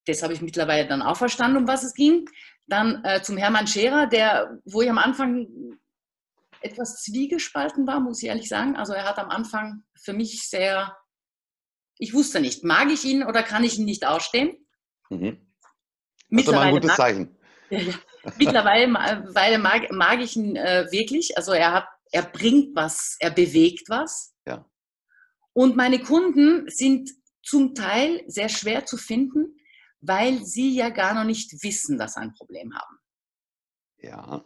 Das 0.04 0.22
habe 0.22 0.34
ich 0.34 0.42
mittlerweile 0.42 0.86
dann 0.86 1.00
auch 1.00 1.16
verstanden, 1.16 1.56
um 1.56 1.66
was 1.66 1.82
es 1.82 1.94
ging. 1.94 2.28
Dann 2.66 3.02
äh, 3.04 3.22
zum 3.22 3.38
Hermann 3.38 3.66
Scherer, 3.66 4.06
der, 4.06 4.60
wo 4.66 4.82
ich 4.82 4.90
am 4.90 4.98
Anfang 4.98 5.48
etwas 6.60 7.02
zwiegespalten 7.02 7.86
war, 7.86 8.00
muss 8.00 8.22
ich 8.22 8.28
ehrlich 8.28 8.50
sagen. 8.50 8.76
Also 8.76 8.92
er 8.92 9.04
hat 9.04 9.18
am 9.18 9.30
Anfang 9.30 9.82
für 9.98 10.12
mich 10.12 10.46
sehr, 10.46 10.94
ich 11.96 12.12
wusste 12.12 12.40
nicht, 12.40 12.64
mag 12.64 12.90
ich 12.90 13.02
ihn 13.06 13.22
oder 13.22 13.42
kann 13.42 13.64
ich 13.64 13.78
ihn 13.78 13.86
nicht 13.86 14.06
ausstehen? 14.06 14.68
Mhm. 15.08 15.54
Das 16.28 16.42
ist 16.42 16.48
aber 16.50 16.60
ein 16.60 16.74
gutes 16.74 16.96
Zeichen. 16.96 17.38
Ja, 17.70 17.80
ja. 17.80 17.94
Mittlerweile 18.36 19.58
mag, 19.58 19.90
mag 19.92 20.20
ich 20.20 20.36
ihn 20.36 20.56
äh, 20.56 20.86
wirklich. 20.90 21.36
Also 21.36 21.52
er 21.52 21.72
hat, 21.72 21.88
er 22.10 22.22
bringt 22.22 22.74
was, 22.74 23.16
er 23.20 23.30
bewegt 23.30 23.88
was. 23.88 24.34
Ja. 24.46 24.64
Und 25.52 25.76
meine 25.76 26.00
Kunden 26.00 26.68
sind 26.68 27.10
zum 27.42 27.74
Teil 27.74 28.22
sehr 28.26 28.48
schwer 28.48 28.84
zu 28.84 28.96
finden, 28.96 29.56
weil 30.00 30.44
sie 30.44 30.74
ja 30.74 30.90
gar 30.90 31.14
noch 31.14 31.24
nicht 31.24 31.62
wissen, 31.62 31.98
dass 31.98 32.14
sie 32.14 32.20
ein 32.20 32.34
Problem 32.34 32.74
haben. 32.74 32.98
Ja. 33.98 34.44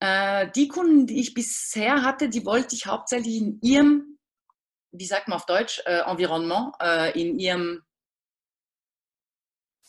Äh, 0.00 0.50
die 0.52 0.68
Kunden, 0.68 1.06
die 1.06 1.20
ich 1.20 1.34
bisher 1.34 2.02
hatte, 2.02 2.28
die 2.28 2.44
wollte 2.44 2.74
ich 2.76 2.86
hauptsächlich 2.86 3.36
in 3.36 3.58
ihrem, 3.62 4.18
wie 4.92 5.06
sagt 5.06 5.28
man 5.28 5.36
auf 5.36 5.46
Deutsch, 5.46 5.80
äh, 5.86 6.00
Environnement, 6.08 6.74
äh, 6.80 7.18
in 7.20 7.38
ihrem, 7.38 7.82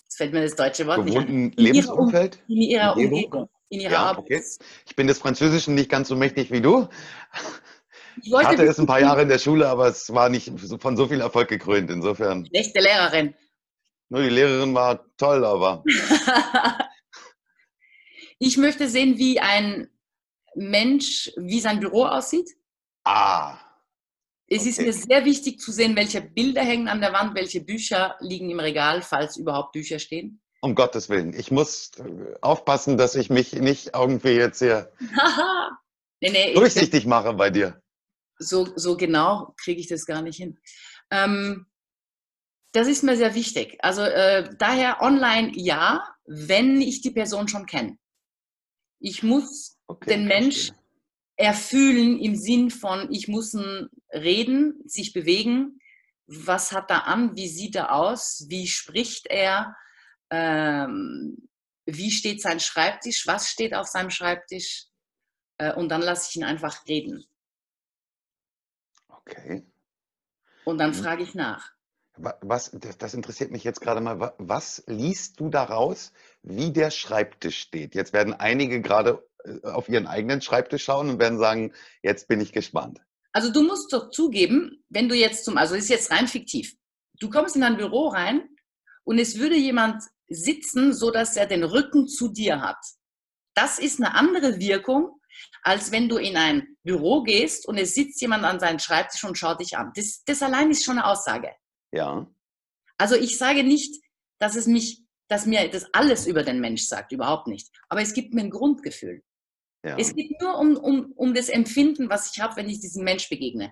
jetzt 0.07 0.17
fällt 0.17 0.33
mir 0.33 0.41
das 0.41 0.55
deutsche 0.55 0.87
Wort 0.87 1.05
Gewohnten 1.05 1.47
nicht 1.47 1.59
Lebensumfeld? 1.59 2.39
In 2.47 2.61
ihrer 2.61 2.95
Umgebung. 2.95 3.13
Umgebung 3.13 3.49
in 3.69 3.81
ihrer 3.81 3.91
ja, 3.91 4.17
okay. 4.17 4.41
Ich 4.85 4.95
bin 4.95 5.07
des 5.07 5.19
Französischen 5.19 5.75
nicht 5.75 5.89
ganz 5.89 6.07
so 6.07 6.15
mächtig 6.15 6.51
wie 6.51 6.61
du. 6.61 6.87
Ich 8.23 8.33
hatte 8.33 8.63
es 8.63 8.79
ein 8.79 8.87
paar 8.87 9.01
Jahre 9.01 9.21
in 9.21 9.29
der 9.29 9.39
Schule, 9.39 9.67
aber 9.67 9.87
es 9.87 10.13
war 10.13 10.29
nicht 10.29 10.51
von 10.79 10.97
so 10.97 11.07
viel 11.07 11.21
Erfolg 11.21 11.49
gekrönt. 11.49 11.91
Insofern. 11.91 12.45
Schlechte 12.47 12.79
Lehrerin. 12.79 13.35
Nur 14.09 14.23
die 14.23 14.29
Lehrerin 14.29 14.73
war 14.73 15.05
toll, 15.17 15.43
aber. 15.43 15.83
ich 18.39 18.57
möchte 18.57 18.87
sehen, 18.87 19.17
wie 19.17 19.39
ein 19.39 19.89
Mensch, 20.55 21.31
wie 21.35 21.59
sein 21.59 21.79
Büro 21.79 22.05
aussieht. 22.05 22.49
Ah. 23.03 23.59
Es 24.49 24.61
okay. 24.61 24.69
ist 24.69 24.79
mir 24.79 24.93
sehr 24.93 25.25
wichtig 25.25 25.59
zu 25.59 25.71
sehen, 25.71 25.95
welche 25.95 26.21
Bilder 26.21 26.61
hängen 26.61 26.87
an 26.87 27.01
der 27.01 27.11
Wand, 27.11 27.35
welche 27.35 27.61
Bücher 27.61 28.15
liegen 28.21 28.49
im 28.49 28.59
Regal, 28.59 29.01
falls 29.01 29.35
überhaupt 29.35 29.73
Bücher 29.73 29.99
stehen. 29.99 30.41
Um 30.61 30.73
Gottes 30.73 31.09
Willen. 31.09 31.33
Ich 31.33 31.51
muss 31.51 31.91
aufpassen, 32.41 32.97
dass 32.97 33.15
ich 33.15 33.29
mich 33.29 33.53
nicht 33.53 33.91
irgendwie 33.93 34.29
jetzt 34.29 34.59
hier 34.59 34.91
nee, 36.21 36.29
nee, 36.31 36.53
durchsichtig 36.53 37.01
ich, 37.01 37.05
mache 37.05 37.33
bei 37.33 37.49
dir. 37.49 37.81
So, 38.39 38.67
so 38.75 38.95
genau 38.95 39.53
kriege 39.61 39.81
ich 39.81 39.87
das 39.87 40.05
gar 40.05 40.21
nicht 40.21 40.37
hin. 40.37 40.57
Ähm, 41.11 41.67
das 42.71 42.87
ist 42.87 43.03
mir 43.03 43.17
sehr 43.17 43.35
wichtig. 43.35 43.77
Also 43.81 44.01
äh, 44.01 44.49
daher 44.57 45.01
online 45.01 45.51
ja, 45.55 46.07
wenn 46.25 46.81
ich 46.81 47.01
die 47.01 47.11
Person 47.11 47.47
schon 47.47 47.65
kenne. 47.65 47.97
Ich 48.99 49.23
muss 49.23 49.77
okay, 49.87 50.11
den 50.11 50.27
Mensch 50.27 50.71
erfüllen 51.37 52.19
im 52.19 52.35
Sinn 52.35 52.71
von, 52.71 53.11
ich 53.11 53.27
muss 53.27 53.55
reden, 54.11 54.81
sich 54.85 55.13
bewegen. 55.13 55.79
Was 56.25 56.73
hat 56.73 56.89
er 56.89 57.07
an? 57.07 57.35
Wie 57.35 57.47
sieht 57.47 57.75
er 57.75 57.93
aus? 57.93 58.45
Wie 58.49 58.67
spricht 58.67 59.27
er? 59.27 59.77
Ähm, 60.29 61.49
wie 61.85 62.11
steht 62.11 62.41
sein 62.41 62.59
Schreibtisch? 62.59 63.27
Was 63.27 63.47
steht 63.49 63.73
auf 63.73 63.87
seinem 63.87 64.09
Schreibtisch? 64.09 64.87
Äh, 65.57 65.73
und 65.73 65.89
dann 65.89 66.01
lasse 66.01 66.27
ich 66.29 66.35
ihn 66.35 66.43
einfach 66.43 66.85
reden. 66.87 67.23
Okay. 69.07 69.65
Und 70.65 70.79
dann 70.79 70.89
mhm. 70.89 70.95
frage 70.95 71.23
ich 71.23 71.33
nach. 71.33 71.71
Was, 72.17 72.71
das 72.71 73.13
interessiert 73.13 73.51
mich 73.51 73.63
jetzt 73.63 73.79
gerade 73.79 74.01
mal. 74.01 74.33
Was 74.39 74.83
liest 74.87 75.39
du 75.39 75.49
daraus, 75.49 76.11
wie 76.41 76.73
der 76.73 76.89
Schreibtisch 76.89 77.59
steht? 77.59 77.93
Jetzt 77.93 78.11
werden 78.11 78.33
einige 78.33 78.81
gerade 78.81 79.26
auf 79.63 79.89
ihren 79.89 80.07
eigenen 80.07 80.41
Schreibtisch 80.41 80.83
schauen 80.83 81.09
und 81.09 81.19
werden 81.19 81.39
sagen, 81.39 81.73
jetzt 82.03 82.27
bin 82.27 82.41
ich 82.41 82.51
gespannt. 82.51 82.99
Also 83.33 83.51
du 83.51 83.63
musst 83.63 83.93
doch 83.93 84.09
zugeben, 84.09 84.83
wenn 84.89 85.09
du 85.09 85.15
jetzt 85.15 85.45
zum, 85.45 85.57
also 85.57 85.75
ist 85.75 85.89
jetzt 85.89 86.11
rein 86.11 86.27
fiktiv, 86.27 86.75
du 87.19 87.29
kommst 87.29 87.55
in 87.55 87.63
ein 87.63 87.77
Büro 87.77 88.07
rein 88.07 88.49
und 89.03 89.19
es 89.19 89.37
würde 89.37 89.55
jemand 89.55 90.03
sitzen, 90.27 90.93
so 90.93 91.11
dass 91.11 91.37
er 91.37 91.45
den 91.45 91.63
Rücken 91.63 92.07
zu 92.07 92.29
dir 92.29 92.61
hat. 92.61 92.83
Das 93.53 93.79
ist 93.79 93.99
eine 93.99 94.15
andere 94.15 94.59
Wirkung, 94.59 95.19
als 95.63 95.91
wenn 95.91 96.09
du 96.09 96.17
in 96.17 96.37
ein 96.37 96.77
Büro 96.83 97.23
gehst 97.23 97.67
und 97.67 97.77
es 97.77 97.93
sitzt 97.95 98.21
jemand 98.21 98.43
an 98.43 98.59
seinem 98.59 98.79
Schreibtisch 98.79 99.23
und 99.23 99.37
schaut 99.37 99.59
dich 99.59 99.77
an. 99.77 99.91
Das, 99.95 100.23
das 100.25 100.41
allein 100.41 100.71
ist 100.71 100.83
schon 100.83 100.97
eine 100.97 101.07
Aussage. 101.07 101.51
Ja. 101.91 102.27
Also 102.97 103.15
ich 103.15 103.37
sage 103.37 103.63
nicht, 103.63 104.01
dass 104.39 104.55
es 104.55 104.67
mich, 104.67 105.03
dass 105.27 105.45
mir 105.45 105.69
das 105.69 105.85
alles 105.93 106.27
über 106.27 106.43
den 106.43 106.59
Mensch 106.59 106.83
sagt, 106.83 107.11
überhaupt 107.11 107.47
nicht. 107.47 107.69
Aber 107.89 108.01
es 108.01 108.13
gibt 108.13 108.33
mir 108.33 108.41
ein 108.41 108.49
Grundgefühl. 108.49 109.23
Ja. 109.87 109.97
Es 109.97 110.13
geht 110.13 110.41
nur 110.41 110.57
um, 110.57 110.75
um, 110.75 111.13
um 111.15 111.33
das 111.33 111.47
Empfinden, 111.47 112.09
was 112.09 112.31
ich 112.33 112.41
habe, 112.41 112.57
wenn 112.57 112.69
ich 112.69 112.81
diesem 112.81 113.05
Mensch 113.05 113.29
begegne. 113.29 113.71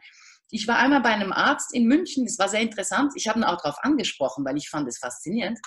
Ich 0.50 0.68
war 0.68 0.78
einmal 0.78 1.02
bei 1.02 1.10
einem 1.10 1.34
Arzt 1.34 1.74
in 1.74 1.88
München, 1.88 2.26
das 2.26 2.40
war 2.40 2.48
sehr 2.48 2.62
interessant. 2.62 3.12
Ich 3.16 3.28
habe 3.28 3.40
ihn 3.40 3.44
auch 3.44 3.62
darauf 3.62 3.78
angesprochen, 3.84 4.46
weil 4.46 4.56
ich 4.56 4.70
fand 4.70 4.88
es 4.88 5.00
faszinierend. 5.00 5.60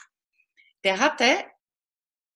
Der 0.85 1.00
hatte 1.00 1.45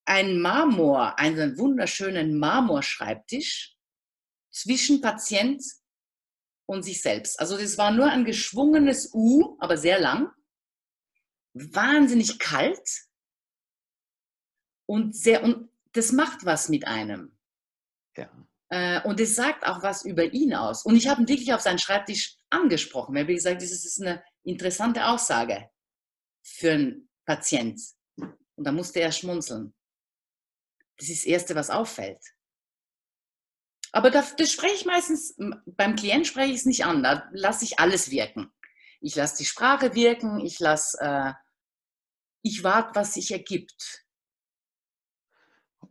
einen 0.05 0.41
Marmor, 0.41 1.17
einen 1.17 1.57
wunderschönen 1.57 2.37
Marmorschreibtisch 2.37 3.75
zwischen 4.51 5.01
Patient 5.01 5.63
und 6.67 6.83
sich 6.83 7.01
selbst. 7.01 7.39
Also 7.39 7.57
das 7.57 7.79
war 7.79 7.89
nur 7.89 8.11
ein 8.11 8.25
geschwungenes 8.25 9.11
U, 9.13 9.57
aber 9.59 9.77
sehr 9.77 9.99
lang, 9.99 10.29
wahnsinnig 11.53 12.37
kalt 12.37 13.07
und 14.85 15.15
sehr 15.15 15.43
und 15.43 15.69
das 15.93 16.11
macht 16.11 16.45
was 16.45 16.69
mit 16.69 16.85
einem. 16.85 17.32
Ja. 18.15 18.29
Äh, 18.69 19.01
und 19.07 19.19
es 19.19 19.35
sagt 19.35 19.65
auch 19.65 19.83
was 19.83 20.03
über 20.05 20.23
ihn 20.23 20.53
aus. 20.53 20.83
Und 20.83 20.95
ich 20.95 21.07
habe 21.07 21.21
ihn 21.21 21.27
wirklich 21.27 21.53
auf 21.53 21.61
seinen 21.61 21.79
Schreibtisch 21.79 22.37
angesprochen. 22.49 23.15
Ich 23.15 23.21
habe 23.21 23.33
gesagt, 23.33 23.61
das 23.61 23.71
ist 23.71 24.01
eine 24.01 24.23
interessante 24.43 25.05
Aussage 25.05 25.69
für 26.43 26.71
einen 26.71 27.09
Patient. 27.25 27.79
Und 28.17 28.63
da 28.65 28.71
musste 28.71 28.99
er 28.99 29.11
schmunzeln. 29.11 29.73
Das 30.97 31.09
ist 31.09 31.23
das 31.23 31.29
Erste, 31.29 31.55
was 31.55 31.69
auffällt. 31.69 32.23
Aber 33.91 34.09
das, 34.09 34.35
das 34.35 34.51
spreche 34.51 34.75
ich 34.75 34.85
meistens, 34.85 35.35
beim 35.65 35.95
Klient 35.95 36.25
spreche 36.25 36.51
ich 36.51 36.59
es 36.59 36.65
nicht 36.65 36.83
an, 36.83 37.03
da 37.03 37.29
lasse 37.31 37.63
ich 37.63 37.79
alles 37.79 38.09
wirken. 38.09 38.51
Ich 39.01 39.15
lasse 39.15 39.37
die 39.37 39.45
Sprache 39.45 39.93
wirken, 39.93 40.39
ich 40.39 40.59
lasse, 40.59 40.97
äh, 40.99 41.33
ich 42.41 42.63
warte, 42.63 42.95
was 42.95 43.13
sich 43.13 43.31
ergibt. 43.31 44.02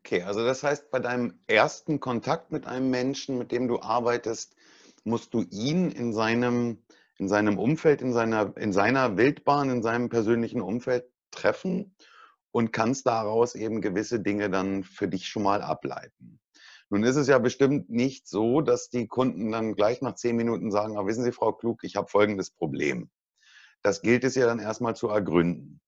Okay, 0.05 0.23
also 0.23 0.45
das 0.45 0.65
heißt, 0.65 0.91
bei 0.91 0.99
deinem 0.99 1.38
ersten 1.47 2.01
Kontakt 2.01 2.51
mit 2.51 2.67
einem 2.67 2.91
Menschen, 2.91 3.38
mit 3.38 3.53
dem 3.53 3.69
du 3.69 3.81
arbeitest, 3.81 4.57
musst 5.05 5.33
du 5.33 5.43
ihn 5.51 5.93
in 5.93 6.12
seinem, 6.12 6.83
in 7.19 7.29
seinem 7.29 7.57
Umfeld, 7.57 8.03
in 8.03 8.12
seiner, 8.12 8.57
in 8.57 8.73
seiner 8.73 9.17
Wildbahn, 9.17 9.71
in 9.71 9.83
seinem 9.83 10.09
persönlichen 10.09 10.61
Umfeld 10.61 11.05
treffen 11.31 11.95
und 12.51 12.73
kannst 12.73 13.07
daraus 13.07 13.55
eben 13.55 13.81
gewisse 13.81 14.19
Dinge 14.19 14.51
dann 14.51 14.83
für 14.83 15.07
dich 15.07 15.29
schon 15.29 15.45
mal 15.45 15.62
ableiten. 15.62 16.41
Nun 16.91 17.05
ist 17.05 17.17
es 17.17 17.29
ja 17.29 17.38
bestimmt 17.38 17.88
nicht 17.88 18.27
so, 18.27 18.61
dass 18.61 18.91
die 18.91 19.07
Kunden 19.07 19.53
dann 19.53 19.75
gleich 19.75 20.03
nach 20.03 20.17
zehn 20.17 20.37
Minuten 20.37 20.73
sagen, 20.73 20.99
ah, 20.99 21.07
wissen 21.07 21.25
Sie, 21.25 21.33
Frau 21.33 21.53
Klug, 21.53 21.85
ich 21.85 21.95
habe 21.95 22.09
folgendes 22.09 22.51
Problem. 22.51 23.09
Das 23.83 24.03
gilt 24.03 24.25
es 24.25 24.35
ja 24.35 24.47
dann 24.47 24.59
erstmal 24.59 24.97
zu 24.97 25.09
ergründen. 25.09 25.81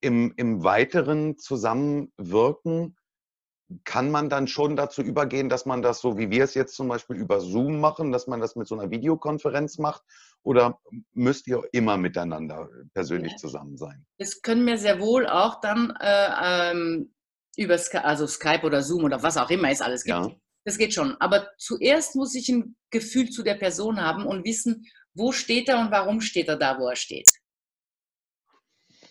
Im, 0.00 0.32
Im 0.36 0.64
weiteren 0.64 1.38
Zusammenwirken 1.38 2.96
kann 3.84 4.10
man 4.10 4.30
dann 4.30 4.48
schon 4.48 4.76
dazu 4.76 5.02
übergehen, 5.02 5.48
dass 5.48 5.66
man 5.66 5.82
das 5.82 6.00
so, 6.00 6.16
wie 6.16 6.30
wir 6.30 6.44
es 6.44 6.54
jetzt 6.54 6.74
zum 6.74 6.88
Beispiel 6.88 7.16
über 7.16 7.40
Zoom 7.40 7.80
machen, 7.80 8.12
dass 8.12 8.26
man 8.26 8.40
das 8.40 8.56
mit 8.56 8.66
so 8.66 8.78
einer 8.78 8.90
Videokonferenz 8.90 9.78
macht? 9.78 10.02
Oder 10.42 10.80
müsst 11.12 11.46
ihr 11.46 11.62
immer 11.72 11.98
miteinander 11.98 12.70
persönlich 12.94 13.32
ja. 13.32 13.38
zusammen 13.38 13.76
sein? 13.76 14.06
Das 14.18 14.40
können 14.40 14.66
wir 14.66 14.78
sehr 14.78 15.00
wohl 15.00 15.26
auch 15.26 15.60
dann 15.60 15.92
äh, 16.00 16.70
ähm, 16.70 17.12
über 17.56 17.76
Skype, 17.76 18.04
also 18.04 18.26
Skype 18.26 18.64
oder 18.64 18.82
Zoom 18.82 19.04
oder 19.04 19.22
was 19.22 19.36
auch 19.36 19.50
immer 19.50 19.70
es 19.70 19.82
alles 19.82 20.04
gibt. 20.04 20.16
Ja. 20.16 20.30
Das 20.64 20.78
geht 20.78 20.94
schon. 20.94 21.16
Aber 21.20 21.48
zuerst 21.58 22.14
muss 22.16 22.34
ich 22.34 22.48
ein 22.48 22.76
Gefühl 22.90 23.28
zu 23.30 23.42
der 23.42 23.54
Person 23.54 24.00
haben 24.00 24.24
und 24.26 24.46
wissen, 24.46 24.86
wo 25.14 25.32
steht 25.32 25.68
er 25.68 25.80
und 25.80 25.90
warum 25.90 26.20
steht 26.20 26.48
er 26.48 26.56
da, 26.56 26.78
wo 26.78 26.88
er 26.88 26.96
steht. 26.96 27.28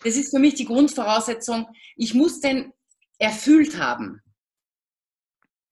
Das 0.04 0.16
ist 0.16 0.30
für 0.30 0.38
mich 0.38 0.54
die 0.54 0.64
Grundvoraussetzung. 0.64 1.68
Ich 1.96 2.14
muss 2.14 2.40
den 2.40 2.72
erfüllt 3.18 3.78
haben. 3.78 4.22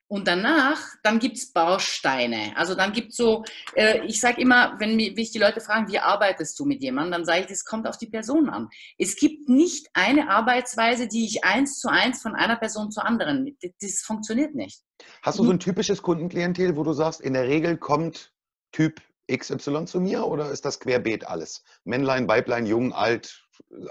Und 0.08 0.28
danach, 0.28 0.80
dann 1.02 1.18
gibt 1.18 1.36
es 1.36 1.52
Bausteine. 1.52 2.56
Also 2.56 2.76
dann 2.76 2.92
gibt 2.92 3.10
es 3.10 3.16
so, 3.16 3.42
äh, 3.74 4.06
ich 4.06 4.20
sage 4.20 4.40
immer, 4.40 4.76
wenn 4.78 4.94
mich 4.94 5.32
die 5.32 5.38
Leute 5.38 5.60
fragen, 5.60 5.90
wie 5.90 5.98
arbeitest 5.98 6.56
du 6.60 6.64
mit 6.64 6.80
jemandem, 6.80 7.12
dann 7.12 7.24
sage 7.24 7.40
ich, 7.40 7.46
das 7.46 7.64
kommt 7.64 7.88
auf 7.88 7.98
die 7.98 8.06
Person 8.06 8.48
an. 8.48 8.68
Es 8.98 9.16
gibt 9.16 9.48
nicht 9.48 9.88
eine 9.94 10.30
Arbeitsweise, 10.30 11.08
die 11.08 11.24
ich 11.24 11.42
eins 11.42 11.80
zu 11.80 11.88
eins 11.88 12.22
von 12.22 12.36
einer 12.36 12.54
Person 12.54 12.92
zur 12.92 13.04
anderen, 13.04 13.56
das, 13.60 13.72
das 13.80 14.02
funktioniert 14.02 14.54
nicht. 14.54 14.80
Hast 15.22 15.40
du 15.40 15.44
so 15.44 15.50
ein 15.50 15.58
typisches 15.58 16.02
Kundenklientel, 16.02 16.76
wo 16.76 16.84
du 16.84 16.92
sagst, 16.92 17.20
in 17.20 17.32
der 17.32 17.48
Regel 17.48 17.76
kommt 17.76 18.32
Typ 18.70 19.00
XY 19.28 19.86
zu 19.86 20.00
mir 20.00 20.24
oder 20.24 20.52
ist 20.52 20.64
das 20.64 20.78
querbeet 20.78 21.26
alles? 21.26 21.64
Männlein, 21.82 22.28
Weiblein, 22.28 22.66
jung, 22.66 22.92
alt, 22.92 23.45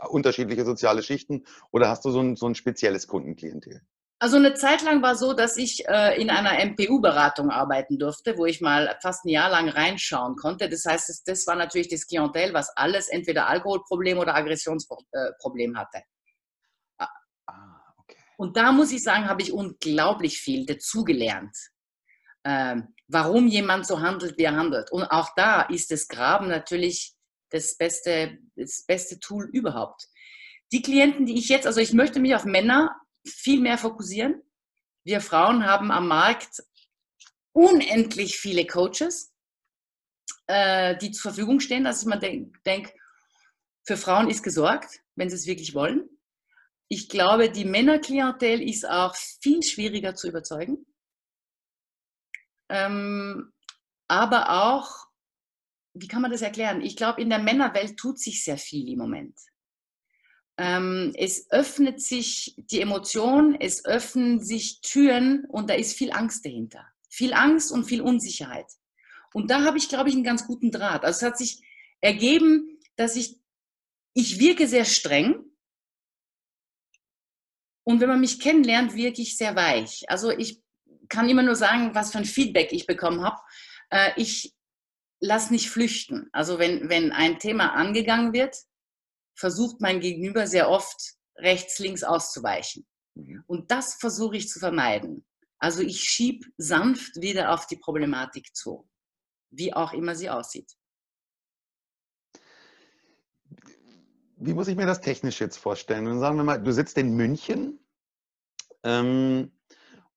unterschiedliche 0.10 0.66
soziale 0.66 1.04
Schichten 1.04 1.46
oder 1.72 1.90
hast 1.90 2.06
du 2.06 2.12
so 2.12 2.20
ein, 2.22 2.36
so 2.36 2.48
ein 2.48 2.56
spezielles 2.56 3.08
Kundenklientel? 3.08 3.82
Also 4.18 4.38
eine 4.38 4.54
Zeit 4.54 4.82
lang 4.82 5.02
war 5.02 5.16
so, 5.16 5.34
dass 5.34 5.58
ich 5.58 5.88
äh, 5.88 6.20
in 6.22 6.30
einer 6.30 6.64
MPU-Beratung 6.66 7.50
arbeiten 7.50 8.00
durfte, 8.00 8.38
wo 8.38 8.46
ich 8.46 8.62
mal 8.62 8.98
fast 9.02 9.26
ein 9.26 9.30
Jahr 9.30 9.50
lang 9.50 9.68
reinschauen 9.68 10.38
konnte. 10.38 10.70
Das 10.70 10.86
heißt, 10.86 11.10
das, 11.10 11.24
das 11.24 11.46
war 11.48 11.56
natürlich 11.56 11.90
das 11.90 12.08
Klientel, 12.08 12.54
was 12.54 12.70
alles 12.78 13.10
entweder 13.10 13.48
Alkoholproblem 13.48 14.18
oder 14.18 14.34
Aggressionsproblem 14.36 15.78
hatte. 15.78 16.02
Ah, 16.98 17.10
ah, 17.48 17.94
okay. 17.98 18.18
Und 18.38 18.56
da 18.56 18.72
muss 18.72 18.94
ich 18.94 19.04
sagen, 19.04 19.28
habe 19.28 19.42
ich 19.42 19.52
unglaublich 19.52 20.40
viel 20.40 20.66
dazugelernt. 20.66 21.56
Ähm, 22.46 22.96
warum 23.08 23.48
jemand 23.48 23.86
so 23.86 24.00
handelt, 24.00 24.38
wie 24.38 24.44
er 24.44 24.56
handelt. 24.56 24.92
Und 24.92 25.04
auch 25.04 25.30
da 25.36 25.64
ist 25.64 25.92
das 25.92 26.08
Graben 26.08 26.48
natürlich 26.48 27.15
das 27.50 27.78
beste, 27.78 28.40
das 28.56 28.84
beste 28.86 29.20
Tool 29.20 29.50
überhaupt. 29.52 30.08
Die 30.72 30.82
Klienten, 30.82 31.26
die 31.26 31.38
ich 31.38 31.50
jetzt, 31.50 31.68
also 31.68 31.80
ich 31.80 31.94
möchte 31.94 32.20
mich 32.20 32.36
auf 32.36 32.46
Männer 32.46 32.96
viel 33.28 33.62
mehr 33.62 33.78
fokussieren. 33.78 34.42
Wir 35.04 35.22
Frauen 35.22 35.66
haben 35.66 35.92
am 35.92 36.08
Markt 36.08 36.64
unendlich 37.54 38.38
viele 38.38 38.66
Coaches, 38.66 39.34
äh, 40.48 40.98
die 40.98 41.12
zur 41.12 41.32
Verfügung 41.32 41.60
stehen, 41.60 41.84
dass 41.84 42.02
ich 42.02 42.08
mir 42.08 42.20
denke, 42.20 42.60
denk, 42.66 42.94
für 43.86 43.98
Frauen 43.98 44.30
ist 44.30 44.44
gesorgt, 44.44 45.00
wenn 45.16 45.30
sie 45.30 45.36
es 45.36 45.46
wirklich 45.46 45.76
wollen. 45.76 46.10
Ich 46.88 47.10
glaube, 47.10 47.50
die 47.50 47.66
Männerklientel 47.66 48.62
ist 48.62 48.88
auch 48.88 49.16
viel 49.16 49.64
schwieriger 49.64 50.16
zu 50.16 50.28
überzeugen. 50.28 50.86
Ähm, 52.70 53.54
aber 54.08 54.50
auch, 54.50 55.05
wie 55.96 56.08
kann 56.08 56.22
man 56.22 56.32
das 56.32 56.42
erklären? 56.42 56.82
Ich 56.82 56.96
glaube, 56.96 57.22
in 57.22 57.30
der 57.30 57.40
Männerwelt 57.40 57.98
tut 57.98 58.20
sich 58.20 58.44
sehr 58.44 58.58
viel 58.58 58.90
im 58.90 59.00
Moment. 59.00 59.40
Ähm, 60.58 61.14
es 61.16 61.50
öffnet 61.52 62.02
sich 62.02 62.56
die 62.58 62.82
Emotion, 62.82 63.56
es 63.60 63.84
öffnen 63.86 64.44
sich 64.44 64.82
Türen 64.82 65.46
und 65.46 65.70
da 65.70 65.74
ist 65.74 65.98
viel 65.98 66.12
Angst 66.12 66.46
dahinter. 66.46 66.86
viel 67.10 67.34
Angst 67.34 67.72
und 67.72 67.86
viel 67.86 68.02
Unsicherheit. 68.02 68.70
Und 69.34 69.50
da 69.50 69.64
habe 69.64 69.78
ich, 69.78 69.88
glaube 69.88 70.10
ich, 70.10 70.16
einen 70.16 70.26
ganz 70.26 70.46
guten 70.46 70.70
Draht. 70.70 71.06
Also 71.06 71.18
es 71.18 71.24
hat 71.24 71.38
sich 71.38 71.62
ergeben, 72.02 72.78
dass 72.98 73.16
ich, 73.16 73.40
ich 74.14 74.38
wirke 74.40 74.68
sehr 74.68 74.84
streng. 74.84 75.44
Und 77.86 78.02
wenn 78.02 78.10
man 78.10 78.20
mich 78.20 78.42
kennenlernt, 78.42 78.96
wirke 78.96 79.22
ich 79.22 79.38
sehr 79.38 79.56
weich. 79.56 80.04
Also 80.10 80.30
ich 80.30 80.62
kann 81.08 81.30
immer 81.30 81.44
nur 81.44 81.56
sagen, 81.56 81.96
was 81.96 82.12
für 82.12 82.18
ein 82.18 82.26
Feedback 82.26 82.74
ich 82.74 82.86
bekommen 82.86 83.24
habe. 83.24 83.38
Äh, 83.92 84.12
ich 84.18 84.54
lasse 85.26 85.52
nicht 85.52 85.70
flüchten. 85.70 86.30
Also 86.32 86.60
wenn, 86.60 86.90
wenn 86.90 87.12
ein 87.12 87.40
Thema 87.40 87.74
angegangen 87.74 88.34
wird, 88.34 88.56
versucht 89.36 89.82
mein 89.82 90.00
Gegenüber 90.00 90.48
sehr 90.48 90.70
oft 90.70 91.16
rechts, 91.38 91.80
links 91.80 92.04
auszuweichen. 92.04 92.86
Mhm. 93.16 93.44
Und 93.48 93.72
das 93.72 93.96
versuche 93.96 94.38
ich 94.38 94.48
zu 94.48 94.60
vermeiden. 94.60 95.26
Also 95.58 95.82
ich 95.82 96.02
schiebe 96.02 96.48
sanft 96.58 97.22
wieder 97.22 97.54
auf 97.54 97.66
die 97.68 97.78
Problematik 97.78 98.56
zu, 98.56 98.88
wie 99.50 99.74
auch 99.74 99.94
immer 99.94 100.16
sie 100.16 100.30
aussieht. 100.30 100.72
Wie 104.38 104.54
muss 104.54 104.68
ich 104.68 104.76
mir 104.76 104.86
das 104.86 105.02
technisch 105.02 105.40
jetzt 105.40 105.58
vorstellen? 105.58 106.20
Sagen 106.20 106.38
wir 106.38 106.44
mal, 106.44 106.62
du 106.62 106.72
sitzt 106.72 106.98
in 106.98 107.16
München 107.16 107.80
ähm, 108.84 109.55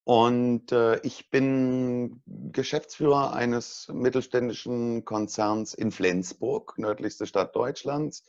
und 0.08 0.72
äh, 0.72 0.98
ich 1.00 1.28
bin 1.28 2.22
Geschäftsführer 2.24 3.34
eines 3.34 3.88
mittelständischen 3.92 5.04
Konzerns 5.04 5.74
in 5.74 5.90
Flensburg, 5.90 6.78
nördlichste 6.78 7.26
Stadt 7.26 7.54
Deutschlands. 7.54 8.24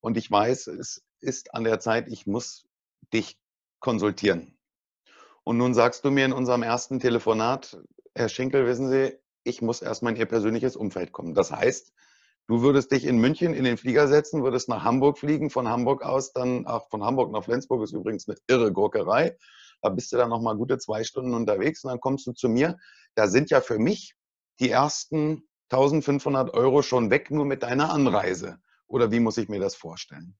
Und 0.00 0.16
ich 0.16 0.30
weiß, 0.30 0.68
es 0.68 1.04
ist 1.20 1.52
an 1.52 1.64
der 1.64 1.78
Zeit, 1.78 2.08
ich 2.08 2.26
muss 2.26 2.66
dich 3.12 3.38
konsultieren. 3.80 4.56
Und 5.42 5.58
nun 5.58 5.74
sagst 5.74 6.06
du 6.06 6.10
mir 6.10 6.24
in 6.24 6.32
unserem 6.32 6.62
ersten 6.62 7.00
Telefonat, 7.00 7.76
Herr 8.14 8.30
Schinkel, 8.30 8.66
wissen 8.66 8.88
Sie, 8.88 9.14
ich 9.42 9.60
muss 9.60 9.82
erstmal 9.82 10.14
in 10.14 10.18
Ihr 10.18 10.24
persönliches 10.24 10.74
Umfeld 10.74 11.12
kommen. 11.12 11.34
Das 11.34 11.52
heißt, 11.52 11.92
du 12.46 12.62
würdest 12.62 12.92
dich 12.92 13.04
in 13.04 13.18
München 13.18 13.52
in 13.52 13.64
den 13.64 13.76
Flieger 13.76 14.08
setzen, 14.08 14.42
würdest 14.42 14.70
nach 14.70 14.84
Hamburg 14.84 15.18
fliegen, 15.18 15.50
von 15.50 15.68
Hamburg 15.68 16.02
aus 16.02 16.32
dann, 16.32 16.64
ach, 16.66 16.88
von 16.88 17.04
Hamburg 17.04 17.30
nach 17.30 17.44
Flensburg 17.44 17.82
ist 17.82 17.92
übrigens 17.92 18.26
eine 18.26 18.38
irre 18.46 18.72
Gurkerei. 18.72 19.36
Da 19.84 19.90
bist 19.90 20.10
du 20.12 20.16
dann 20.16 20.30
nochmal 20.30 20.56
gute 20.56 20.78
zwei 20.78 21.04
Stunden 21.04 21.34
unterwegs 21.34 21.84
und 21.84 21.90
dann 21.90 22.00
kommst 22.00 22.26
du 22.26 22.32
zu 22.32 22.48
mir. 22.48 22.78
Da 23.14 23.28
sind 23.28 23.50
ja 23.50 23.60
für 23.60 23.78
mich 23.78 24.14
die 24.58 24.70
ersten 24.70 25.46
1500 25.68 26.54
Euro 26.54 26.80
schon 26.80 27.10
weg, 27.10 27.30
nur 27.30 27.44
mit 27.44 27.62
deiner 27.62 27.92
Anreise. 27.92 28.56
Oder 28.86 29.10
wie 29.10 29.20
muss 29.20 29.36
ich 29.36 29.50
mir 29.50 29.60
das 29.60 29.74
vorstellen? 29.74 30.38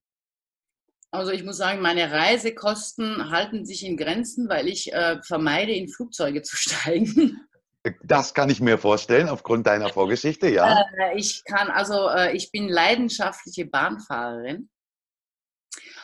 Also 1.10 1.30
ich 1.30 1.44
muss 1.44 1.58
sagen, 1.58 1.82
meine 1.82 2.10
Reisekosten 2.10 3.30
halten 3.30 3.66
sich 3.66 3.84
in 3.84 3.98
Grenzen, 3.98 4.48
weil 4.48 4.66
ich 4.66 4.94
äh, 4.94 5.20
vermeide, 5.22 5.72
in 5.72 5.88
Flugzeuge 5.88 6.40
zu 6.40 6.56
steigen. 6.56 7.46
Das 8.02 8.32
kann 8.32 8.48
ich 8.48 8.62
mir 8.62 8.78
vorstellen, 8.78 9.28
aufgrund 9.28 9.66
deiner 9.66 9.90
Vorgeschichte, 9.90 10.48
ja. 10.48 10.86
Äh, 10.98 11.18
ich 11.18 11.44
kann, 11.44 11.68
also 11.68 12.08
äh, 12.08 12.34
ich 12.34 12.50
bin 12.50 12.66
leidenschaftliche 12.66 13.66
Bahnfahrerin. 13.66 14.70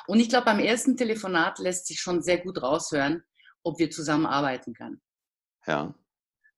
Und 0.06 0.20
ich 0.20 0.28
glaube, 0.28 0.46
beim 0.46 0.58
ersten 0.58 0.96
Telefonat 0.96 1.58
lässt 1.58 1.86
sich 1.86 2.00
schon 2.00 2.20
sehr 2.20 2.38
gut 2.38 2.60
raushören, 2.60 3.22
ob 3.62 3.78
wir 3.78 3.90
zusammenarbeiten 3.90 4.74
können. 4.74 5.00
Ja. 5.66 5.94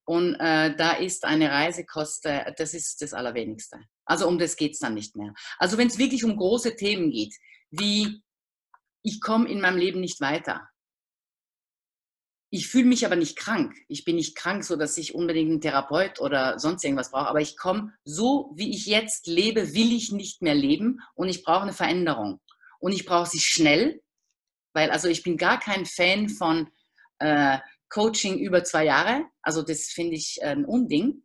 Und 0.05 0.35
äh, 0.35 0.75
da 0.77 0.93
ist 0.93 1.25
eine 1.25 1.51
Reisekoste, 1.51 2.55
das 2.57 2.75
ist 2.75 3.03
das 3.03 3.15
Allerwenigste. 3.15 3.79
Also 4.05 4.27
um 4.27 4.39
das 4.39 4.57
geht 4.57 4.73
es 4.73 4.79
dann 4.79 4.95
nicht 4.95 5.17
mehr. 5.17 5.33
Also 5.59 5.79
wenn 5.79 5.89
es 5.89 5.99
wirklich 5.99 6.25
um 6.25 6.37
große 6.37 6.77
Themen 6.77 7.11
geht, 7.11 7.35
wie 7.71 8.23
ich 9.03 9.21
komme 9.21 9.49
in 9.49 9.61
meinem 9.61 9.79
Leben 9.79 10.01
nicht 10.01 10.21
weiter. 10.21 10.69
Ich 12.51 12.69
fühle 12.69 12.85
mich 12.85 13.07
aber 13.07 13.17
nicht 13.17 13.37
krank. 13.37 13.75
Ich 13.89 14.05
bin 14.05 14.17
nicht 14.17 14.37
krank, 14.37 14.63
so 14.65 14.77
dass 14.77 14.99
ich 14.99 15.15
unbedingt 15.15 15.51
einen 15.51 15.61
Therapeut 15.61 16.21
oder 16.21 16.59
sonst 16.59 16.85
irgendwas 16.85 17.11
brauche. 17.11 17.29
Aber 17.29 17.41
ich 17.41 17.57
komme 17.57 17.95
so, 18.05 18.53
wie 18.55 18.71
ich 18.71 18.87
jetzt 18.87 19.27
lebe, 19.27 19.73
will 19.73 19.93
ich 19.93 20.13
nicht 20.13 20.43
mehr 20.43 20.55
leben 20.55 21.01
und 21.15 21.29
ich 21.29 21.43
brauche 21.45 21.63
eine 21.63 21.73
Veränderung. 21.73 22.41
Und 22.79 22.93
ich 22.93 23.07
brauche 23.07 23.31
sie 23.31 23.41
schnell, 23.41 24.03
weil 24.75 24.91
also 24.91 25.09
ich 25.09 25.23
bin 25.23 25.37
gar 25.37 25.59
kein 25.59 25.87
Fan 25.87 26.29
von 26.29 26.69
äh, 27.23 27.59
Coaching 27.89 28.39
über 28.39 28.65
zwei 28.65 28.85
Jahre. 28.85 29.25
Also 29.43 29.63
das 29.63 29.87
finde 29.87 30.17
ich 30.17 30.43
ein 30.43 30.65
Unding 30.65 31.23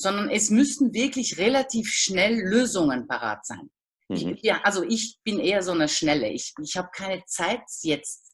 sondern 0.00 0.30
es 0.30 0.50
müssten 0.50 0.92
wirklich 0.92 1.38
relativ 1.38 1.88
schnell 1.88 2.40
Lösungen 2.40 3.06
parat 3.06 3.44
sein. 3.46 3.70
Mhm. 4.08 4.34
Ich, 4.34 4.42
ja, 4.42 4.60
also 4.62 4.82
ich 4.82 5.20
bin 5.22 5.38
eher 5.38 5.62
so 5.62 5.72
eine 5.72 5.88
Schnelle. 5.88 6.28
Ich, 6.30 6.54
ich 6.60 6.76
habe 6.76 6.90
keine 6.92 7.24
Zeit 7.26 7.62
jetzt. 7.82 8.32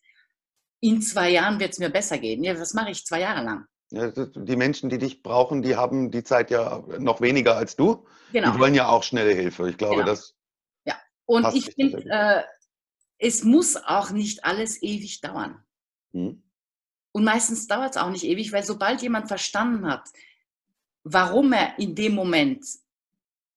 In 0.80 1.02
zwei 1.02 1.30
Jahren 1.30 1.58
wird 1.58 1.72
es 1.72 1.78
mir 1.78 1.90
besser 1.90 2.18
gehen. 2.18 2.44
Ja, 2.44 2.58
was 2.58 2.74
mache 2.74 2.90
ich 2.90 3.04
zwei 3.04 3.20
Jahre 3.20 3.44
lang? 3.44 3.66
Die 3.90 4.56
Menschen, 4.56 4.90
die 4.90 4.98
dich 4.98 5.22
brauchen, 5.22 5.62
die 5.62 5.76
haben 5.76 6.10
die 6.10 6.24
Zeit 6.24 6.50
ja 6.50 6.84
noch 6.98 7.20
weniger 7.20 7.56
als 7.56 7.76
du. 7.76 8.06
Genau. 8.32 8.52
Die 8.52 8.58
wollen 8.58 8.74
ja 8.74 8.88
auch 8.88 9.02
schnelle 9.02 9.32
Hilfe. 9.32 9.70
Ich 9.70 9.78
glaube, 9.78 9.96
genau. 9.96 10.06
das. 10.06 10.34
Ja, 10.84 10.96
und 11.24 11.54
ich 11.54 11.72
finde, 11.74 12.04
äh, 12.10 12.42
es 13.18 13.44
muss 13.44 13.76
auch 13.76 14.10
nicht 14.10 14.44
alles 14.44 14.82
ewig 14.82 15.20
dauern. 15.20 15.64
Hm. 16.12 16.42
Und 17.16 17.24
meistens 17.24 17.66
dauert 17.66 17.92
es 17.92 17.96
auch 17.96 18.10
nicht 18.10 18.24
ewig, 18.24 18.52
weil 18.52 18.62
sobald 18.62 19.00
jemand 19.00 19.28
verstanden 19.28 19.86
hat, 19.86 20.06
warum 21.02 21.50
er 21.54 21.78
in 21.78 21.94
dem 21.94 22.14
Moment 22.14 22.62